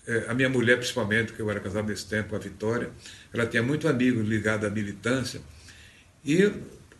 é, 0.07 0.25
a 0.27 0.33
minha 0.33 0.49
mulher, 0.49 0.77
principalmente, 0.77 1.33
que 1.33 1.39
eu 1.39 1.49
era 1.49 1.59
casado 1.59 1.87
nesse 1.87 2.05
tempo, 2.05 2.35
a 2.35 2.39
Vitória, 2.39 2.89
ela 3.33 3.45
tinha 3.45 3.61
muito 3.61 3.87
amigo 3.87 4.21
ligado 4.21 4.65
à 4.65 4.69
militância, 4.69 5.41
e 6.25 6.51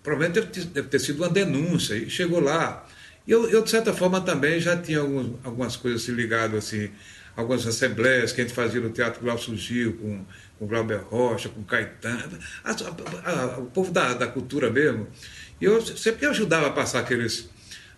provavelmente 0.04 0.42
deve 0.42 0.48
ter, 0.48 0.66
deve 0.66 0.88
ter 0.88 1.00
sido 1.00 1.24
uma 1.24 1.30
denúncia, 1.30 1.96
e 1.96 2.10
chegou 2.10 2.40
lá. 2.40 2.88
E 3.28 3.32
eu, 3.32 3.50
eu, 3.50 3.64
de 3.64 3.70
certa 3.70 3.94
forma, 3.94 4.22
também 4.22 4.60
já 4.60 4.78
tinha 4.78 5.00
alguns, 5.00 5.36
algumas 5.44 5.76
coisas 5.76 6.04
assim, 6.04 6.12
ligadas 6.12 6.66
assim, 6.66 6.90
algumas 7.36 7.66
assembleias 7.66 8.32
que 8.32 8.42
a 8.42 8.44
gente 8.44 8.54
fazia 8.54 8.82
no 8.82 8.90
Teatro 8.90 9.22
Glaucio 9.22 9.56
Gil, 9.56 9.94
com, 9.94 10.26
com 10.58 10.68
Glauber 10.68 11.00
Rocha, 11.00 11.50
com 11.50 11.64
Caetano, 11.64 12.38
a, 12.64 12.72
a, 12.72 13.32
a, 13.32 13.60
o 13.60 13.66
povo 13.68 13.92
da, 13.92 14.14
da 14.14 14.28
cultura 14.28 14.70
mesmo. 14.70 15.08
E 15.60 15.66
eu 15.66 15.82
sempre 15.82 16.26
ajudava 16.26 16.68
a 16.68 16.72
passar 16.72 17.00
aqueles, 17.00 17.50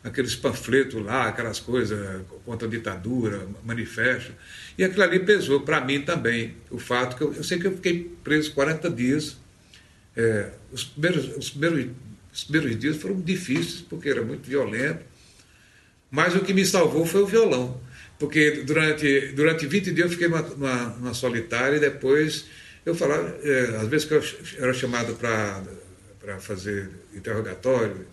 aqueles 0.04 0.36
panfletos 0.36 1.04
lá, 1.04 1.28
aquelas 1.28 1.60
coisas 1.60 2.22
contra 2.46 2.68
a 2.68 2.72
ditadura, 2.72 3.48
manifesto. 3.64 4.34
E 4.78 4.84
aquilo 4.84 5.04
ali 5.04 5.20
pesou 5.20 5.62
para 5.62 5.82
mim 5.82 6.02
também, 6.02 6.56
o 6.70 6.80
fato 6.80 7.16
que 7.16 7.24
eu, 7.24 7.34
eu, 7.34 7.44
sei 7.44 7.60
que 7.60 7.68
eu 7.68 7.76
fiquei 7.76 8.16
preso 8.24 8.52
40 8.54 8.90
dias. 8.90 9.38
É, 10.16 10.52
os, 10.72 10.84
primeiros, 10.84 11.38
os, 11.38 11.50
primeiros, 11.50 11.92
os 12.34 12.44
primeiros 12.44 12.80
dias 12.80 12.98
foram 12.98 13.22
difíceis, 13.22 13.82
porque 13.82 14.10
era 14.10 14.22
muito 14.22 14.48
violento, 14.48 15.06
mas 16.10 16.36
o 16.36 16.42
que 16.42 16.54
me 16.54 16.66
salvou 16.66 17.06
foi 17.06 17.22
o 17.22 17.28
violão 17.28 17.80
porque 18.22 18.62
durante, 18.68 19.30
durante 19.30 19.66
20 19.66 19.92
dias 19.94 20.06
eu 20.06 20.10
fiquei 20.12 20.28
numa, 20.28 21.12
solitária 21.12 21.78
e 21.78 21.80
depois 21.80 22.46
eu 22.86 22.94
falava, 22.94 23.36
é, 23.42 23.78
às 23.82 23.88
vezes 23.88 24.08
que 24.08 24.14
eu 24.14 24.24
era 24.60 24.72
chamado 24.76 25.16
para 25.16 26.40
fazer 26.40 26.88
interrogatório, 27.16 28.06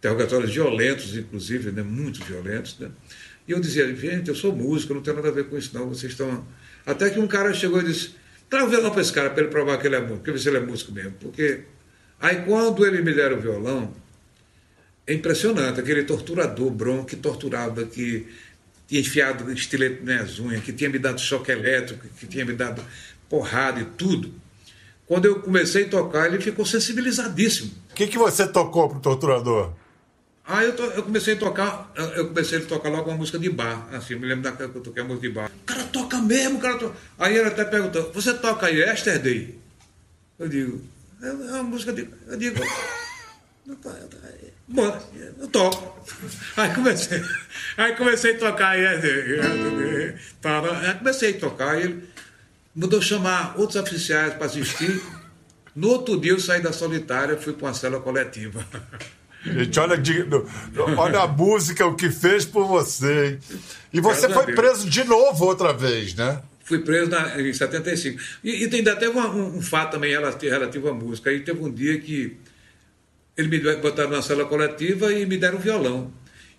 interrogatórios 0.00 0.52
violentos, 0.52 1.16
inclusive, 1.16 1.70
né, 1.70 1.80
muito 1.80 2.24
violentos, 2.24 2.76
né? 2.80 2.90
E 3.46 3.52
eu 3.52 3.60
dizia, 3.60 3.94
gente, 3.94 4.28
eu 4.28 4.34
sou 4.34 4.52
músico, 4.52 4.94
não 4.94 5.00
tenho 5.00 5.14
nada 5.14 5.28
a 5.28 5.32
ver 5.32 5.44
com 5.44 5.56
isso, 5.56 5.70
não, 5.78 5.88
vocês 5.88 6.10
estão. 6.10 6.44
Até 6.84 7.08
que 7.08 7.20
um 7.20 7.28
cara 7.28 7.54
chegou 7.54 7.80
e 7.80 7.84
disse, 7.84 8.16
traz 8.48 8.66
o 8.66 8.68
violão 8.68 8.90
para 8.90 9.00
esse 9.00 9.12
cara, 9.12 9.30
para 9.30 9.44
ele 9.44 9.50
provar 9.52 9.78
que 9.78 9.86
ele 9.86 9.94
é 9.94 10.00
músico, 10.00 10.24
para 10.24 10.32
ver 10.32 10.38
se 10.40 10.48
ele 10.48 10.56
é 10.56 10.60
músico 10.60 10.90
mesmo. 10.90 11.12
Porque 11.20 11.60
aí 12.18 12.42
quando 12.44 12.84
ele 12.84 13.00
me 13.00 13.14
deram 13.14 13.36
o 13.36 13.40
violão, 13.40 13.94
é 15.06 15.14
impressionante, 15.14 15.78
aquele 15.78 16.02
torturador 16.02 16.70
bronco 16.70 17.06
que 17.06 17.16
torturava, 17.16 17.84
que 17.84 18.26
tinha 18.90 19.00
enfiado 19.00 19.52
estilete 19.52 20.02
nas 20.02 20.40
unhas, 20.40 20.64
que 20.64 20.72
tinha 20.72 20.90
me 20.90 20.98
dado 20.98 21.20
choque 21.20 21.52
elétrico, 21.52 22.08
que 22.18 22.26
tinha 22.26 22.44
me 22.44 22.52
dado 22.54 22.84
porrada 23.28 23.80
e 23.80 23.84
tudo. 23.84 24.34
Quando 25.06 25.26
eu 25.26 25.40
comecei 25.40 25.84
a 25.84 25.88
tocar, 25.88 26.26
ele 26.26 26.42
ficou 26.42 26.66
sensibilizadíssimo. 26.66 27.70
O 27.92 27.94
que, 27.94 28.08
que 28.08 28.18
você 28.18 28.48
tocou 28.48 28.88
pro 28.88 28.98
torturador? 28.98 29.72
Ah, 30.44 30.64
eu, 30.64 30.74
to, 30.74 30.82
eu 30.82 31.04
comecei 31.04 31.34
a 31.34 31.36
tocar, 31.36 31.92
eu 32.16 32.28
comecei 32.28 32.58
a 32.58 32.62
tocar 32.62 32.88
logo 32.88 33.08
uma 33.08 33.16
música 33.16 33.38
de 33.38 33.48
bar, 33.48 33.88
assim, 33.92 34.16
me 34.16 34.26
lembro 34.26 34.42
da 34.42 34.50
que 34.50 34.62
eu 34.64 34.82
toquei 34.82 35.04
a 35.04 35.06
música 35.06 35.28
de 35.28 35.34
bar. 35.34 35.48
O 35.62 35.64
cara 35.64 35.84
toca 35.84 36.18
mesmo, 36.18 36.58
o 36.58 36.60
cara 36.60 36.76
toca. 36.76 36.96
Aí 37.16 37.36
ele 37.36 37.46
até 37.46 37.64
perguntou, 37.64 38.10
você 38.12 38.34
toca 38.34 38.68
Yesterday? 38.68 39.56
Eu 40.36 40.48
digo, 40.48 40.82
é, 41.22 41.28
é 41.28 41.32
uma 41.32 41.62
música 41.62 41.92
de. 41.92 42.08
Eu 42.26 42.36
digo, 42.36 42.58
Bom, 44.72 45.00
eu 45.40 45.48
toco. 45.48 46.00
Aí 46.56 46.72
comecei, 46.74 47.20
aí 47.76 47.96
comecei 47.96 48.36
a 48.36 48.38
tocar. 48.38 48.68
Aí, 48.70 48.86
aí 48.86 50.14
comecei 50.98 51.36
a 51.36 51.40
tocar. 51.40 51.70
Aí 51.72 51.82
ele 51.84 52.04
mandou 52.74 53.02
chamar 53.02 53.54
outros 53.58 53.80
oficiais 53.82 54.34
para 54.34 54.46
assistir. 54.46 55.00
No 55.74 55.88
outro 55.88 56.20
dia 56.20 56.32
eu 56.32 56.40
saí 56.40 56.60
da 56.62 56.72
solitária 56.72 57.34
e 57.34 57.42
fui 57.42 57.52
para 57.52 57.66
uma 57.68 57.74
cela 57.74 58.00
coletiva. 58.00 58.64
Gente, 59.44 59.80
olha, 59.80 59.96
olha 60.98 61.20
a 61.20 61.26
música, 61.26 61.86
o 61.86 61.94
que 61.96 62.10
fez 62.10 62.44
por 62.44 62.66
você. 62.66 63.38
E 63.92 64.00
você 64.00 64.28
Graças 64.28 64.44
foi 64.44 64.54
preso 64.54 64.88
de 64.90 65.02
novo 65.04 65.46
outra 65.46 65.72
vez, 65.72 66.14
né? 66.14 66.42
Fui 66.62 66.78
preso 66.80 67.10
na, 67.10 67.40
em 67.40 67.52
75. 67.52 68.20
E, 68.44 68.66
e 68.66 68.74
ainda 68.76 68.94
teve 68.94 69.12
uma- 69.12 69.28
um, 69.30 69.56
um 69.56 69.62
fato 69.62 69.92
também 69.92 70.10
relativo, 70.12 70.52
relativo 70.52 70.88
à 70.90 70.94
música. 70.94 71.30
Aí 71.30 71.40
teve 71.40 71.60
um 71.62 71.72
dia 71.72 71.98
que 72.00 72.36
eles 73.40 73.50
me 73.50 73.76
botaram 73.76 74.10
na 74.10 74.22
cela 74.22 74.44
coletiva 74.44 75.12
e 75.12 75.26
me 75.26 75.36
deram 75.36 75.58
um 75.58 75.60
violão. 75.60 76.12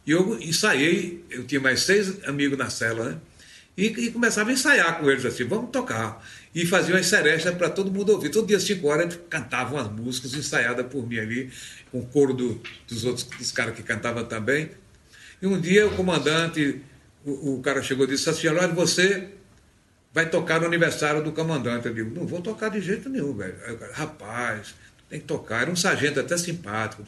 E 0.06 0.12
eu 0.12 0.38
ensaiei, 0.40 1.24
eu 1.30 1.44
tinha 1.46 1.62
mais 1.62 1.82
seis 1.82 2.24
amigos 2.28 2.58
na 2.58 2.70
cela, 2.70 3.10
né? 3.12 3.18
E, 3.78 3.86
e 3.88 4.12
começava 4.12 4.50
a 4.50 4.54
ensaiar 4.54 5.00
com 5.00 5.10
eles 5.10 5.26
assim, 5.26 5.44
vamos 5.46 5.70
tocar. 5.72 6.26
E 6.54 6.66
fazia 6.66 6.94
umas 6.96 7.06
serestas 7.06 7.56
para 7.56 7.70
todo 7.70 7.92
mundo 7.92 8.12
ouvir. 8.12 8.30
Todo 8.30 8.46
dia, 8.48 8.58
às 8.58 8.64
5 8.64 8.86
horas, 8.88 9.08
a 9.08 9.10
gente 9.10 9.22
cantava 9.30 9.76
umas 9.76 9.90
músicas 9.92 10.34
ensaiadas 10.34 10.86
por 10.88 11.08
mim 11.08 11.18
ali, 11.20 11.50
com 11.92 12.00
o 12.00 12.06
coro 12.06 12.34
do- 12.34 12.62
dos 12.88 13.06
outros 13.06 13.26
dos 13.26 13.52
caras 13.52 13.74
que 13.76 13.84
cantavam 13.84 14.26
também. 14.26 14.72
E 15.42 15.48
um 15.48 15.60
dia 15.60 15.88
o 15.88 15.96
comandante, 15.96 16.82
o, 17.26 17.56
o 17.56 17.62
cara 17.62 17.82
chegou 17.82 18.06
e 18.06 18.10
disse 18.10 18.30
assim, 18.30 18.48
olha, 18.48 18.68
você 18.68 19.30
vai 20.14 20.30
tocar 20.30 20.60
no 20.60 20.68
aniversário 20.68 21.24
do 21.24 21.32
comandante. 21.32 21.88
Eu 21.88 21.94
digo, 21.94 22.14
não 22.14 22.28
vou 22.28 22.42
tocar 22.42 22.70
de 22.70 22.82
jeito 22.82 23.08
nenhum, 23.10 23.34
velho. 23.34 23.56
Aí 23.66 23.78
cara, 23.78 23.94
rapaz, 23.94 24.76
tem 25.12 25.20
que 25.20 25.26
tocar. 25.26 25.64
Era 25.64 25.72
um 25.72 25.76
sargento 25.76 26.20
até 26.20 26.38
simpático. 26.38 27.06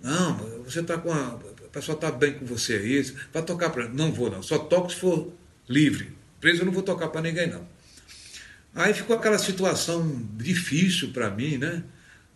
Não, 0.00 0.36
você 0.64 0.80
está 0.80 0.96
com 0.96 1.12
a. 1.12 1.34
O 1.34 1.68
pessoal 1.74 1.96
está 1.96 2.10
bem 2.10 2.34
com 2.34 2.46
você 2.46 2.74
aí. 2.74 3.12
Vai 3.32 3.42
tocar 3.42 3.70
para. 3.70 3.88
Não 3.88 4.12
vou, 4.12 4.30
não. 4.30 4.42
Só 4.42 4.58
toco 4.58 4.90
se 4.90 4.96
for 4.96 5.32
livre. 5.68 6.12
Preso 6.40 6.62
eu 6.62 6.66
não 6.66 6.72
vou 6.72 6.82
tocar 6.82 7.08
para 7.08 7.20
ninguém, 7.20 7.48
não. 7.48 7.66
Aí 8.74 8.94
ficou 8.94 9.16
aquela 9.16 9.38
situação 9.38 10.28
difícil 10.34 11.10
para 11.12 11.30
mim, 11.30 11.58
né? 11.58 11.82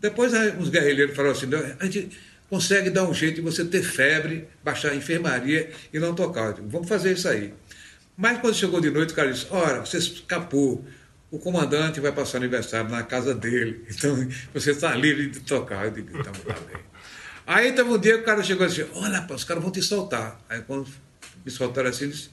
Depois 0.00 0.33
os 0.59 0.69
guerrilheiros 0.69 1.14
falaram 1.14 1.37
assim: 1.37 1.47
"Não, 1.47 1.61
a 1.78 1.85
gente 1.85 2.19
consegue 2.50 2.90
dar 2.90 3.09
um 3.09 3.14
jeito 3.14 3.37
de 3.37 3.40
você 3.43 3.64
ter 3.64 3.83
febre, 3.83 4.49
baixar 4.64 4.93
a 4.93 4.97
enfermaria 4.97 5.71
e 5.93 5.99
não 5.99 6.14
tocar. 6.14 6.55
Digo, 6.55 6.69
Vamos 6.69 6.88
fazer 6.88 7.12
isso 7.12 7.28
aí. 7.28 7.55
Mas 8.17 8.40
quando 8.40 8.55
chegou 8.55 8.81
de 8.81 8.90
noite, 8.90 9.12
o 9.12 9.17
cara 9.17 9.33
disse: 9.33 9.47
Ora, 9.50 9.81
você 9.81 9.99
escapou. 9.99 10.85
O 11.31 11.39
comandante 11.39 12.01
vai 12.01 12.11
passar 12.13 12.39
aniversário 12.39 12.91
na 12.91 13.03
casa 13.03 13.35
dele. 13.35 13.85
Então 13.91 14.29
você 14.55 14.71
está 14.71 14.95
livre 14.95 15.29
de 15.29 15.41
tocar. 15.41 15.85
Eu 15.85 15.91
digo: 15.91 16.19
Então 16.19 16.33
tá 16.33 16.55
bem. 16.61 16.83
Aí 17.47 17.73
teve 17.73 17.89
um 17.89 17.99
dia 17.99 18.15
que 18.15 18.23
o 18.23 18.25
cara 18.25 18.43
chegou 18.43 18.67
e 18.67 18.69
disse: 18.69 18.87
Olha, 18.95 19.27
os 19.31 19.45
caras 19.45 19.63
vão 19.63 19.73
te 19.73 19.83
soltar. 19.83 20.41
Aí 20.49 20.61
quando 20.63 20.87
me 21.45 21.51
soltaram 21.51 21.91
assim, 21.91 22.09
disse: 22.09 22.31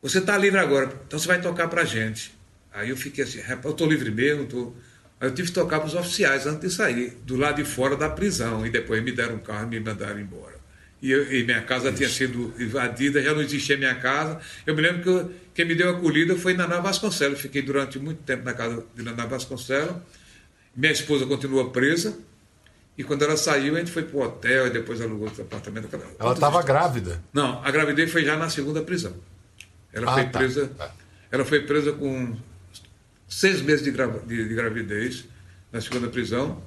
Você 0.00 0.18
está 0.18 0.36
livre 0.38 0.58
agora, 0.58 0.92
então 1.06 1.18
você 1.18 1.26
vai 1.26 1.40
tocar 1.40 1.68
pra 1.68 1.84
gente. 1.84 2.36
Aí 2.72 2.90
eu 2.90 2.96
fiquei 2.96 3.24
assim: 3.24 3.40
eu 3.64 3.70
estou 3.70 3.86
livre 3.86 4.10
mesmo. 4.10 4.46
Tô... 4.46 4.72
Aí 5.20 5.28
eu 5.28 5.34
tive 5.34 5.48
que 5.48 5.54
tocar 5.54 5.80
para 5.80 5.88
os 5.88 5.94
oficiais 5.94 6.46
antes 6.46 6.60
de 6.60 6.70
sair, 6.70 7.18
do 7.24 7.36
lado 7.36 7.56
de 7.56 7.64
fora 7.64 7.96
da 7.96 8.08
prisão. 8.08 8.64
E 8.64 8.70
depois 8.70 9.02
me 9.02 9.12
deram 9.12 9.34
um 9.36 9.40
carro 9.40 9.64
e 9.64 9.70
me 9.70 9.80
mandaram 9.80 10.20
embora. 10.20 10.57
E, 11.00 11.12
e 11.12 11.44
minha 11.44 11.62
casa 11.62 11.92
tinha 11.92 12.08
sido 12.08 12.52
invadida, 12.58 13.22
já 13.22 13.32
não 13.32 13.40
existia 13.42 13.76
minha 13.76 13.94
casa. 13.94 14.40
Eu 14.66 14.74
me 14.74 14.82
lembro 14.82 15.02
que 15.02 15.08
eu- 15.08 15.32
quem 15.54 15.64
me 15.64 15.74
deu 15.74 15.90
acolhida 15.90 16.34
foi 16.36 16.54
Naná 16.54 16.80
Vasconcelos. 16.80 17.40
Fiquei 17.40 17.62
durante 17.62 17.98
muito 17.98 18.22
tempo 18.22 18.44
na 18.44 18.52
casa 18.52 18.84
de 18.94 19.02
Naná 19.02 19.26
Vasconcelos. 19.26 19.94
Minha 20.76 20.92
esposa 20.92 21.24
continua 21.26 21.70
presa. 21.70 22.18
E 22.96 23.04
quando 23.04 23.22
ela 23.22 23.36
saiu, 23.36 23.76
a 23.76 23.78
gente 23.78 23.92
foi 23.92 24.02
para 24.02 24.16
o 24.18 24.22
hotel 24.22 24.66
e 24.66 24.70
depois 24.70 25.00
alugou 25.00 25.26
outro 25.28 25.42
apartamento. 25.42 25.88
Ela 26.18 26.32
estava 26.32 26.62
grávida. 26.62 27.22
Não, 27.32 27.62
a 27.64 27.70
gravidez 27.70 28.10
foi 28.10 28.24
já 28.24 28.36
na 28.36 28.48
segunda 28.50 28.82
prisão. 28.82 29.14
Ela 29.92 30.10
Ah, 30.10 30.14
foi 30.14 30.24
tá. 30.24 30.38
presa. 30.40 30.66
Tá. 30.76 30.92
Ela 31.30 31.44
foi 31.44 31.60
presa 31.60 31.92
com 31.92 32.36
seis 33.28 33.62
meses 33.62 33.84
de, 33.84 33.92
gra- 33.92 34.20
de- 34.26 34.48
de 34.48 34.54
gravidez 34.54 35.26
na 35.70 35.80
segunda 35.80 36.08
prisão. 36.08 36.60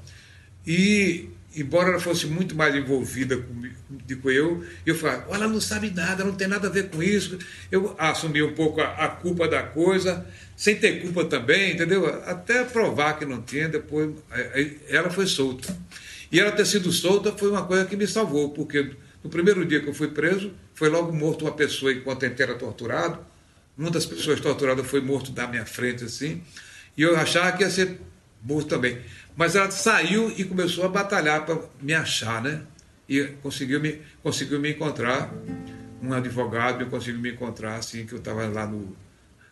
E, 0.65 1.27
embora 1.55 1.89
ela 1.89 2.00
fosse 2.00 2.27
muito 2.27 2.55
mais 2.55 2.74
envolvida 2.75 3.36
comigo, 3.38 3.75
do 3.89 4.17
que 4.17 4.27
eu, 4.29 4.63
eu 4.86 4.96
falava, 4.96 5.25
"Olha, 5.29 5.38
ela 5.43 5.48
não 5.48 5.60
sabe 5.62 5.91
nada, 5.91 6.24
não 6.24 6.34
tem 6.34 6.48
nada 6.48 6.67
a 6.67 6.72
ver 6.72 6.89
com 6.89 7.01
isso. 7.03 7.38
Eu 7.72 7.96
assumi 7.98 8.41
um 8.41 8.53
pouco 8.53 8.79
a, 8.81 8.88
a 9.05 9.08
culpa 9.10 9.48
da 9.48 9.63
coisa, 9.63 10.25
sem 10.55 10.75
ter 10.75 11.01
culpa 11.01 11.25
também, 11.25 11.74
entendeu? 11.74 12.05
Até 12.25 12.63
provar 12.63 13.17
que 13.20 13.25
não 13.25 13.41
tinha, 13.41 13.67
depois 13.67 14.12
aí- 14.29 14.50
aí 14.53 14.79
ela 14.89 15.10
foi 15.10 15.25
solta. 15.27 15.75
E 16.31 16.39
ela 16.39 16.51
ter 16.51 16.65
sido 16.65 16.91
solta 16.91 17.31
foi 17.34 17.50
uma 17.50 17.65
coisa 17.65 17.86
que 17.86 17.96
me 17.98 18.08
salvou, 18.08 18.51
porque 18.51 18.91
no 19.24 19.29
primeiro 19.29 19.65
dia 19.65 19.81
que 19.81 19.88
eu 19.89 19.93
fui 19.93 20.08
preso, 20.08 20.53
foi 20.74 20.88
logo 20.89 21.12
morto 21.12 21.43
uma 21.46 21.51
pessoa 21.51 21.91
enquanto 21.91 22.25
a 22.25 22.29
gente 22.29 22.41
era 22.41 22.55
torturado. 22.55 23.20
Uma 23.77 23.91
das 23.91 24.05
pessoas 24.05 24.39
torturadas 24.39 24.86
foi 24.88 25.01
morto 25.01 25.31
da 25.31 25.48
minha 25.48 25.65
frente, 25.65 26.03
assim. 26.05 26.41
E 26.98 27.01
eu 27.01 27.16
achava 27.18 27.51
que 27.57 27.64
ia 27.64 27.70
ser 27.70 28.00
morto 28.44 28.68
também. 28.70 28.98
Mas 29.35 29.55
ela 29.55 29.72
saiu 29.72 30.31
e 30.37 30.44
começou 30.44 30.85
a 30.85 30.89
batalhar 30.89 31.46
para 31.46 31.57
me 31.81 31.94
achar, 31.94 32.41
né? 32.41 32.61
E 33.07 33.24
conseguiu 33.41 33.79
me, 33.79 34.01
conseguiu 34.24 34.59
me 34.59 34.72
encontrar. 34.72 35.31
Um 36.01 36.13
advogado 36.13 36.79
me 36.83 36.89
conseguiu 36.89 37.22
me 37.22 37.31
encontrar, 37.31 37.75
assim, 37.75 38.05
que 38.05 38.13
eu 38.13 38.17
estava 38.20 38.48
lá 38.48 38.65
no, 38.65 38.96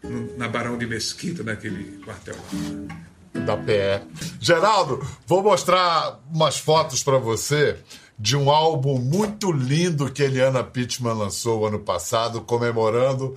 no- 0.03 0.37
na 0.37 0.47
Barão 0.47 0.77
de 0.77 0.85
Mesquita, 0.87 1.43
naquele 1.43 2.01
quartel 2.03 2.35
lá. 2.35 3.41
da 3.41 3.55
PE. 3.57 4.01
Geraldo, 4.39 5.05
vou 5.27 5.43
mostrar 5.43 6.19
umas 6.31 6.57
fotos 6.57 7.03
para 7.03 7.17
você 7.17 7.77
de 8.17 8.35
um 8.35 8.49
álbum 8.49 8.97
muito 8.99 9.51
lindo 9.51 10.11
que 10.11 10.23
Eliana 10.23 10.63
Pittman 10.63 11.13
lançou 11.13 11.65
ano 11.67 11.79
passado, 11.79 12.41
comemorando 12.41 13.35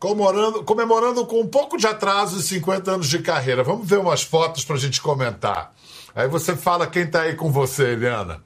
comemorando, 0.00 0.64
comemorando 0.64 1.26
com 1.26 1.40
um 1.40 1.46
pouco 1.46 1.76
de 1.76 1.86
atraso 1.86 2.36
os 2.38 2.46
50 2.46 2.90
anos 2.90 3.08
de 3.08 3.20
carreira. 3.20 3.62
Vamos 3.62 3.86
ver 3.88 3.98
umas 3.98 4.22
fotos 4.22 4.64
para 4.64 4.74
a 4.76 4.78
gente 4.78 5.00
comentar. 5.00 5.72
Aí 6.14 6.26
você 6.26 6.56
fala 6.56 6.86
quem 6.88 7.06
tá 7.06 7.22
aí 7.22 7.36
com 7.36 7.52
você, 7.52 7.92
Eliana. 7.92 8.42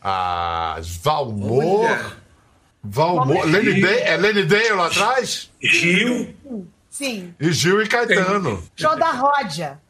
Ah, 0.00 0.78
Valmor. 1.02 1.86
Olha. 1.86 2.12
Valmor. 2.84 3.46
Lenny 3.46 3.80
Day, 3.80 4.00
é 4.02 4.16
Lenny 4.18 4.44
Day 4.44 4.70
lá 4.72 4.86
atrás? 4.86 5.50
Gil, 5.60 6.34
Sim. 6.90 7.34
E 7.40 7.50
Gil 7.50 7.82
e 7.82 7.88
Caetano. 7.88 8.62
Show 8.76 8.94
da 8.96 9.10
Ródia. 9.10 9.80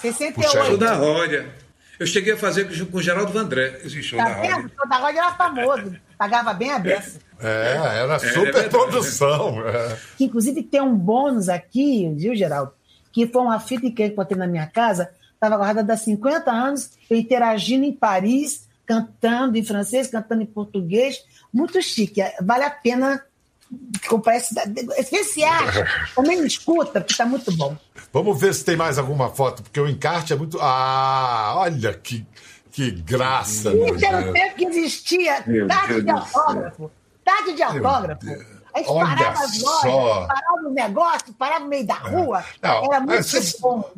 68. 0.00 0.34
Puxa, 0.50 0.64
show 0.64 0.76
da 0.78 0.94
Ródia. 0.94 1.52
Eu 1.98 2.06
cheguei 2.06 2.32
a 2.32 2.36
fazer 2.36 2.64
com 2.64 2.86
com 2.86 2.98
o 2.98 3.02
Geraldo 3.02 3.32
Vandré, 3.32 3.80
esse 3.84 4.02
show 4.02 4.18
Tá 4.18 4.24
da 4.24 4.34
Ródia. 4.34 4.56
vendo? 4.56 4.66
O 4.66 4.70
show 4.76 4.88
da 4.88 4.96
Ródia 4.96 5.18
era 5.20 5.34
famoso. 5.34 5.96
Pagava 6.24 6.54
bem 6.54 6.70
a 6.70 6.78
beça. 6.78 7.20
É, 7.38 7.76
era 8.02 8.18
super 8.18 8.44
verdade. 8.44 8.70
produção. 8.70 9.60
é. 9.68 9.98
Que, 10.16 10.24
inclusive, 10.24 10.62
tem 10.62 10.80
um 10.80 10.96
bônus 10.96 11.50
aqui, 11.50 12.10
viu, 12.16 12.34
Geraldo? 12.34 12.72
Que 13.12 13.26
foi 13.26 13.42
uma 13.42 13.60
fita 13.60 13.90
que 13.90 14.02
eu 14.02 14.14
botei 14.14 14.34
na 14.34 14.46
minha 14.46 14.66
casa. 14.66 15.10
Estava 15.34 15.58
guardada 15.58 15.92
há 15.92 15.96
50 15.98 16.50
anos, 16.50 16.92
eu 17.10 17.18
interagindo 17.18 17.84
em 17.84 17.92
Paris, 17.92 18.66
cantando 18.86 19.58
em 19.58 19.62
francês, 19.62 20.06
cantando 20.06 20.40
em 20.40 20.46
português. 20.46 21.22
Muito 21.52 21.82
chique. 21.82 22.22
Vale 22.40 22.64
a 22.64 22.70
pena 22.70 23.22
comprar 24.08 24.38
esse. 24.38 24.54
Especial. 24.96 25.62
Também 26.16 26.42
escuta, 26.46 27.02
porque 27.02 27.12
está 27.12 27.26
muito 27.26 27.52
bom. 27.52 27.76
Vamos 28.14 28.40
ver 28.40 28.54
se 28.54 28.64
tem 28.64 28.76
mais 28.76 28.96
alguma 28.96 29.28
foto, 29.28 29.62
porque 29.62 29.78
o 29.78 29.86
encarte 29.86 30.32
é 30.32 30.36
muito. 30.36 30.58
Ah, 30.58 31.52
olha 31.58 31.92
que, 31.92 32.26
que 32.74 32.90
graça. 32.90 33.70
meu 33.70 33.94
Isso 33.94 34.04
era 34.04 34.28
o 34.28 34.32
tempo 34.32 34.56
que 34.56 34.64
existia 34.66 35.34
tarde 35.68 36.02
Deus 36.02 36.04
de 36.04 36.10
autógrafo. 36.10 36.90
Tarde 37.24 37.52
de 37.54 37.62
autógrafo. 37.62 38.26
A 38.74 38.78
gente 38.78 38.90
Olha 38.90 39.16
parava 39.16 39.44
as 39.44 39.62
lojas, 39.62 39.80
só. 39.80 40.26
parava 40.26 40.62
no 40.62 40.70
negócio, 40.70 41.32
parava 41.38 41.60
no 41.60 41.68
meio 41.68 41.86
da 41.86 41.94
rua. 41.94 42.44
Não, 42.60 42.84
era 42.92 43.00
muito 43.00 43.10
mas- 43.32 43.56
bom. 43.60 43.90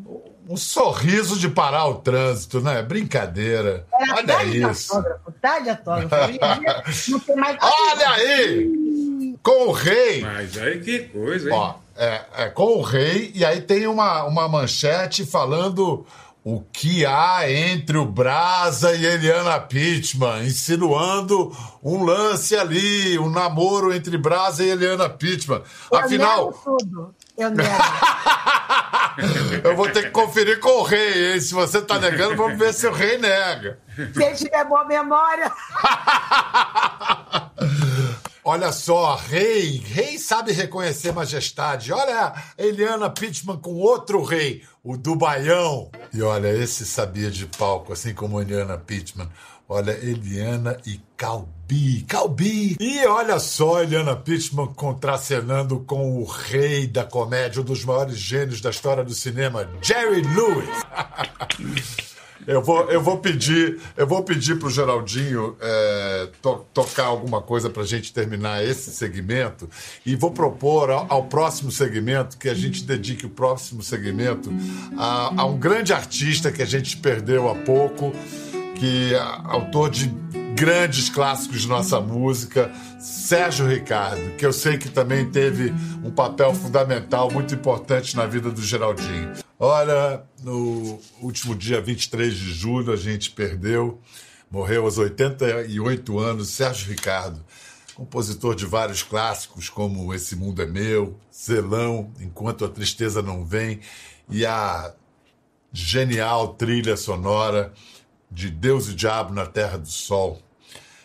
Um 0.49 0.57
sorriso 0.57 1.39
de 1.39 1.49
parar 1.49 1.87
o 1.87 1.95
trânsito, 1.97 2.61
né? 2.61 2.81
Brincadeira. 2.83 3.85
Era 3.93 4.15
Olha 4.15 4.27
tarde 4.27 4.51
de 4.53 4.71
isso. 4.71 4.95
autógrafo, 4.95 5.33
tarde 5.41 5.65
de 5.65 5.71
autógrafo. 5.71 6.33
Dia 6.33 6.85
não 7.09 7.19
tem 7.21 7.37
mais. 7.37 7.57
Olha 7.62 8.11
aí! 8.11 9.37
Com 9.43 9.69
o 9.69 9.73
rei. 9.73 10.21
Mas 10.21 10.57
aí 10.59 10.81
que 10.81 10.99
coisa, 11.09 11.49
hein? 11.49 11.57
Ó, 11.57 11.75
é, 11.97 12.21
é 12.37 12.49
com 12.51 12.77
o 12.79 12.83
rei, 12.83 13.33
e 13.35 13.45
aí 13.45 13.61
tem 13.62 13.87
uma, 13.87 14.23
uma 14.25 14.47
manchete 14.47 15.25
falando 15.25 16.07
o 16.49 16.61
que 16.61 17.05
há 17.05 17.51
entre 17.51 17.99
o 17.99 18.07
Brasa 18.07 18.95
e 18.95 19.05
Eliana 19.05 19.59
Pittman, 19.59 20.47
insinuando 20.47 21.51
um 21.83 22.05
lance 22.05 22.55
ali, 22.55 23.19
um 23.19 23.29
namoro 23.29 23.93
entre 23.93 24.17
Brasa 24.17 24.63
e 24.63 24.71
Eliana 24.71 25.09
Pittman. 25.09 25.61
Eu 25.91 25.99
Afinal, 25.99 26.53
tudo. 26.53 27.13
Eu 27.37 27.51
nego. 27.51 27.69
eu 29.65 29.75
vou 29.75 29.91
ter 29.91 30.05
que 30.05 30.11
conferir 30.11 30.61
com 30.61 30.69
o 30.69 30.83
rei, 30.85 31.33
hein? 31.33 31.41
Se 31.41 31.53
você 31.53 31.83
tá 31.83 31.99
negando, 31.99 32.37
vamos 32.37 32.57
ver 32.57 32.73
se 32.73 32.87
o 32.87 32.93
rei 32.93 33.19
nega. 33.19 33.81
Se 34.15 34.23
ele 34.23 34.37
tiver 34.37 34.65
boa 34.67 34.85
memória. 34.85 35.51
Olha 38.49 38.71
só, 38.71 39.17
rei, 39.17 39.83
rei 39.85 40.21
sabe 40.21 40.53
reconhecer 40.53 41.13
majestade. 41.13 41.93
Olha 41.93 42.33
a 42.33 42.45
Eliana 42.57 43.11
Pittman 43.11 43.57
com 43.57 43.75
outro 43.75 44.23
rei, 44.23 44.63
o 44.85 44.97
do 44.97 45.17
Baião. 45.17 45.91
E 46.15 46.23
olha, 46.23 46.57
esse 46.57 46.87
sabia 46.87 47.29
de 47.29 47.45
palco, 47.47 47.93
assim 47.93 48.15
como 48.15 48.39
a 48.39 48.43
Eliana 48.43 48.79
Pittman. 48.79 49.29
Olha, 49.69 49.91
Eliana 49.91 50.81
e 50.87 51.01
Calbi, 51.17 52.03
Calbi. 52.03 52.77
E 52.79 53.05
olha 53.05 53.41
só, 53.41 53.83
Eliana 53.83 54.15
Pittman 54.15 54.73
contracenando 54.75 55.81
com 55.81 56.17
o 56.17 56.25
rei 56.25 56.87
da 56.87 57.03
comédia, 57.03 57.61
um 57.61 57.65
dos 57.65 57.85
maiores 57.85 58.17
gênios 58.17 58.61
da 58.61 58.71
história 58.71 59.03
do 59.03 59.13
cinema, 59.13 59.69
Jerry 59.83 60.23
Lewis. 60.23 61.97
Eu 62.47 62.63
vou, 62.63 62.89
eu 62.91 63.03
vou 63.03 63.19
pedir, 63.19 63.81
eu 63.97 64.07
vou 64.07 64.23
pedir 64.23 64.57
para 64.59 64.69
o 64.69 64.71
Geraldinho 64.71 65.57
é, 65.61 66.29
to, 66.41 66.65
tocar 66.73 67.07
alguma 67.07 67.43
coisa 67.43 67.69
para 67.69 67.83
a 67.83 67.87
gente 67.87 68.13
terminar 68.13 68.65
esse 68.65 68.91
segmento 68.91 69.69
e 70.05 70.15
vou 70.15 70.31
propor 70.31 70.91
ao, 70.91 71.07
ao, 71.09 71.25
próximo 71.25 71.73
segmento 71.73 72.39
que 72.39 72.49
a 72.49 72.55
gente 72.55 72.85
dedique 72.85 73.27
o 73.27 73.31
próximo 73.31 73.83
segmento 73.83 74.53
a, 74.97 75.43
a 75.43 75.45
um 75.45 75.59
grande 75.59 75.93
artista 75.93 76.53
que 76.53 76.63
a 76.63 76.67
gente 76.67 76.97
perdeu 76.99 77.49
há 77.49 77.55
pouco, 77.55 78.13
que 78.77 79.13
é 79.13 79.19
autor 79.45 79.91
de 79.91 80.07
grandes 80.55 81.11
clássicos 81.11 81.63
de 81.63 81.69
nossa 81.69 82.01
música, 82.01 82.71
Sérgio 82.99 83.67
Ricardo, 83.67 84.37
que 84.37 84.47
eu 84.47 84.53
sei 84.53 84.79
que 84.79 84.89
também 84.89 85.29
teve 85.31 85.75
um 86.03 86.11
papel 86.11 86.55
fundamental, 86.55 87.31
muito 87.31 87.55
importante 87.55 88.17
na 88.17 88.25
vida 88.25 88.51
do 88.51 88.63
Geraldinho. 88.63 89.46
Olha, 89.59 90.23
no 90.42 91.01
último 91.23 91.55
dia 91.55 91.81
23 91.81 92.35
de 92.35 92.53
julho 92.53 92.92
a 92.92 92.97
gente 92.97 93.31
perdeu, 93.31 93.99
morreu 94.51 94.85
aos 94.85 94.99
88 94.99 96.19
anos, 96.19 96.51
Sérgio 96.51 96.90
Ricardo, 96.90 97.42
compositor 97.95 98.55
de 98.55 98.66
vários 98.66 99.03
clássicos 99.03 99.71
como 99.71 100.12
Esse 100.12 100.37
Mundo 100.37 100.61
é 100.61 100.66
Meu, 100.66 101.19
Zelão, 101.35 102.12
Enquanto 102.21 102.66
a 102.66 102.69
Tristeza 102.69 103.23
Não 103.23 103.47
Vem 103.47 103.81
e 104.29 104.45
a 104.45 104.92
genial 105.73 106.49
trilha 106.49 106.95
sonora 106.95 107.73
de 108.31 108.51
Deus 108.51 108.88
e 108.88 108.95
Diabo 108.95 109.33
na 109.33 109.47
Terra 109.47 109.79
do 109.79 109.88
Sol. 109.88 110.38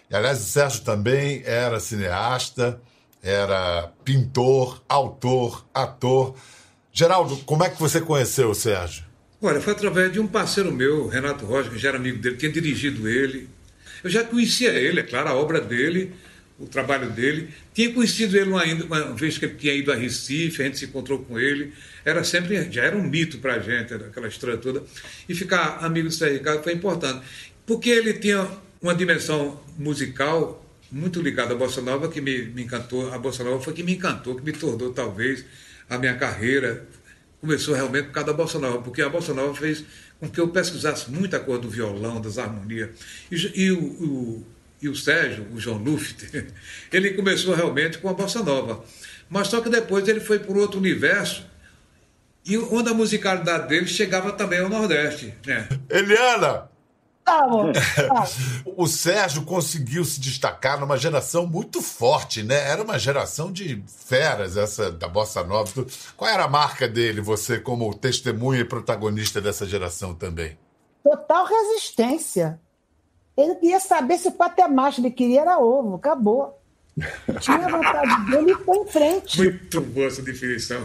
E, 0.09 0.15
aliás, 0.15 0.41
o 0.41 0.43
Sérgio 0.43 0.81
também 0.81 1.41
era 1.45 1.79
cineasta, 1.79 2.81
era 3.23 3.93
pintor, 4.03 4.83
autor, 4.89 5.65
ator 5.73 6.35
Geraldo, 6.93 7.37
como 7.45 7.63
é 7.63 7.69
que 7.69 7.79
você 7.79 8.01
conheceu 8.01 8.49
o 8.49 8.55
Sérgio? 8.55 9.05
Olha, 9.41 9.61
foi 9.61 9.73
através 9.73 10.11
de 10.11 10.19
um 10.19 10.27
parceiro 10.27 10.71
meu, 10.71 11.07
Renato 11.07 11.45
Rocha, 11.45 11.69
que 11.69 11.79
já 11.79 11.89
era 11.89 11.97
amigo 11.97 12.19
dele, 12.19 12.37
tinha 12.37 12.51
dirigido 12.51 13.07
ele. 13.07 13.49
Eu 14.03 14.09
já 14.09 14.23
conhecia 14.23 14.71
ele, 14.71 14.99
é 14.99 15.03
claro, 15.03 15.29
a 15.29 15.33
obra 15.33 15.59
dele, 15.59 16.13
o 16.59 16.67
trabalho 16.67 17.09
dele. 17.09 17.49
Tinha 17.73 17.91
conhecido 17.91 18.37
ele 18.37 18.49
uma, 18.49 18.63
uma 18.63 19.15
vez 19.15 19.37
que 19.37 19.45
ele 19.45 19.55
tinha 19.55 19.73
ido 19.73 19.91
a 19.91 19.95
Recife, 19.95 20.61
a 20.61 20.65
gente 20.65 20.77
se 20.77 20.85
encontrou 20.85 21.19
com 21.19 21.39
ele. 21.39 21.73
Era 22.05 22.23
sempre, 22.23 22.71
já 22.71 22.83
era 22.83 22.95
um 22.95 23.03
mito 23.03 23.39
para 23.39 23.55
a 23.55 23.59
gente, 23.59 23.93
aquela 23.93 24.27
história 24.27 24.57
toda. 24.57 24.83
E 25.27 25.33
ficar 25.33 25.79
amigo 25.83 26.09
do 26.09 26.13
Sérgio 26.13 26.37
Ricardo 26.37 26.63
foi 26.63 26.73
importante. 26.73 27.25
Porque 27.65 27.89
ele 27.89 28.13
tinha 28.13 28.47
uma 28.81 28.93
dimensão 28.93 29.59
musical 29.77 30.63
muito 30.91 31.21
ligada 31.21 31.53
à 31.53 31.57
Bossa 31.57 31.81
Nova, 31.81 32.09
que 32.09 32.19
me, 32.19 32.43
me 32.43 32.63
encantou. 32.63 33.11
A 33.13 33.17
Bossa 33.17 33.43
Nova 33.43 33.63
foi 33.63 33.73
que 33.73 33.81
me 33.81 33.93
encantou, 33.93 34.35
que 34.35 34.43
me 34.43 34.51
tornou, 34.51 34.91
talvez, 34.91 35.45
a 35.91 35.97
minha 35.97 36.15
carreira 36.15 36.87
começou 37.41 37.75
realmente 37.75 38.05
por 38.05 38.13
causa 38.13 38.27
da 38.27 38.33
Bossa 38.33 38.57
Nova, 38.57 38.81
porque 38.81 39.01
a 39.01 39.09
Bossa 39.09 39.33
Nova 39.33 39.53
fez 39.53 39.83
com 40.19 40.29
que 40.29 40.39
eu 40.39 40.47
pesquisasse 40.47 41.11
muita 41.11 41.37
coisa 41.37 41.61
do 41.61 41.69
violão, 41.69 42.21
das 42.21 42.37
harmonias. 42.37 42.91
E, 43.29 43.63
e, 43.65 43.71
o, 43.71 43.79
o, 43.79 44.47
e 44.81 44.87
o 44.87 44.95
Sérgio, 44.95 45.45
o 45.51 45.59
João 45.59 45.77
Luft, 45.77 46.23
ele 46.93 47.11
começou 47.11 47.53
realmente 47.53 47.97
com 47.97 48.07
a 48.07 48.13
Bossa 48.13 48.41
Nova. 48.41 48.85
Mas 49.29 49.47
só 49.49 49.59
que 49.59 49.69
depois 49.69 50.07
ele 50.07 50.21
foi 50.21 50.39
por 50.39 50.55
outro 50.57 50.79
universo, 50.79 51.45
e 52.45 52.57
onde 52.57 52.89
a 52.89 52.93
musicalidade 52.93 53.67
dele 53.67 53.85
chegava 53.85 54.31
também 54.31 54.59
ao 54.59 54.69
Nordeste. 54.69 55.33
Né? 55.45 55.67
Eliana, 55.89 56.69
Tá 57.23 57.47
bom. 57.47 57.71
Tá. 57.71 58.27
o 58.75 58.87
Sérgio 58.87 59.43
conseguiu 59.43 60.03
se 60.03 60.19
destacar 60.19 60.79
numa 60.79 60.97
geração 60.97 61.45
muito 61.45 61.81
forte, 61.81 62.43
né? 62.43 62.69
Era 62.69 62.83
uma 62.83 62.97
geração 62.97 63.51
de 63.51 63.83
feras, 63.87 64.57
essa 64.57 64.91
da 64.91 65.07
Bossa 65.07 65.43
Nova. 65.43 65.85
Qual 66.17 66.29
era 66.29 66.45
a 66.45 66.49
marca 66.49 66.87
dele, 66.87 67.21
você 67.21 67.59
como 67.59 67.93
testemunha 67.93 68.61
e 68.61 68.65
protagonista 68.65 69.39
dessa 69.39 69.65
geração 69.65 70.13
também? 70.13 70.57
Total 71.03 71.45
resistência. 71.45 72.59
Ele 73.37 73.55
queria 73.55 73.79
saber 73.79 74.17
se 74.17 74.27
o 74.27 74.31
patemacho 74.31 75.01
ele 75.01 75.11
queria 75.11 75.41
era 75.41 75.59
ovo, 75.59 75.95
acabou. 75.95 76.59
Tinha 77.39 77.69
vontade 77.69 78.29
dele 78.29 78.51
e 78.51 78.55
foi 78.55 78.77
em 78.77 78.87
frente. 78.87 79.37
Muito 79.37 79.81
boa 79.81 80.07
essa 80.07 80.21
definição. 80.21 80.81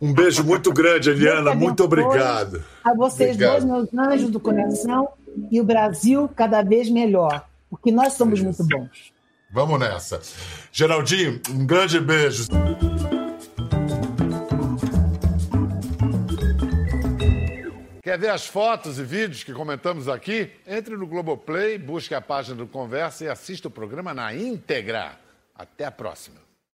Um 0.00 0.12
beijo 0.12 0.42
muito 0.42 0.72
grande, 0.72 1.10
Eliana. 1.10 1.54
Muito 1.54 1.84
obrigado. 1.84 2.64
A 2.82 2.94
vocês 2.94 3.34
obrigado. 3.34 3.66
dois, 3.66 3.90
meus 3.92 3.94
anjos 3.94 4.30
do 4.30 4.40
coração, 4.40 5.08
e 5.50 5.60
o 5.60 5.64
Brasil 5.64 6.28
cada 6.34 6.62
vez 6.62 6.88
melhor, 6.88 7.46
porque 7.68 7.92
nós 7.92 8.14
somos 8.14 8.40
muito 8.40 8.64
bons. 8.64 9.12
Vamos 9.52 9.78
nessa. 9.78 10.20
Geraldinho, 10.72 11.40
um 11.50 11.66
grande 11.66 12.00
beijo. 12.00 12.46
Quer 18.02 18.18
ver 18.18 18.30
as 18.30 18.46
fotos 18.46 18.98
e 18.98 19.04
vídeos 19.04 19.44
que 19.44 19.52
comentamos 19.52 20.08
aqui? 20.08 20.50
Entre 20.66 20.96
no 20.96 21.06
Globoplay, 21.06 21.78
busque 21.78 22.14
a 22.14 22.20
página 22.20 22.56
do 22.56 22.66
Conversa 22.66 23.24
e 23.24 23.28
assista 23.28 23.68
o 23.68 23.70
programa 23.70 24.14
na 24.14 24.34
íntegra. 24.34 25.12
Até 25.54 25.84
a 25.84 25.90
próxima. 25.90 26.49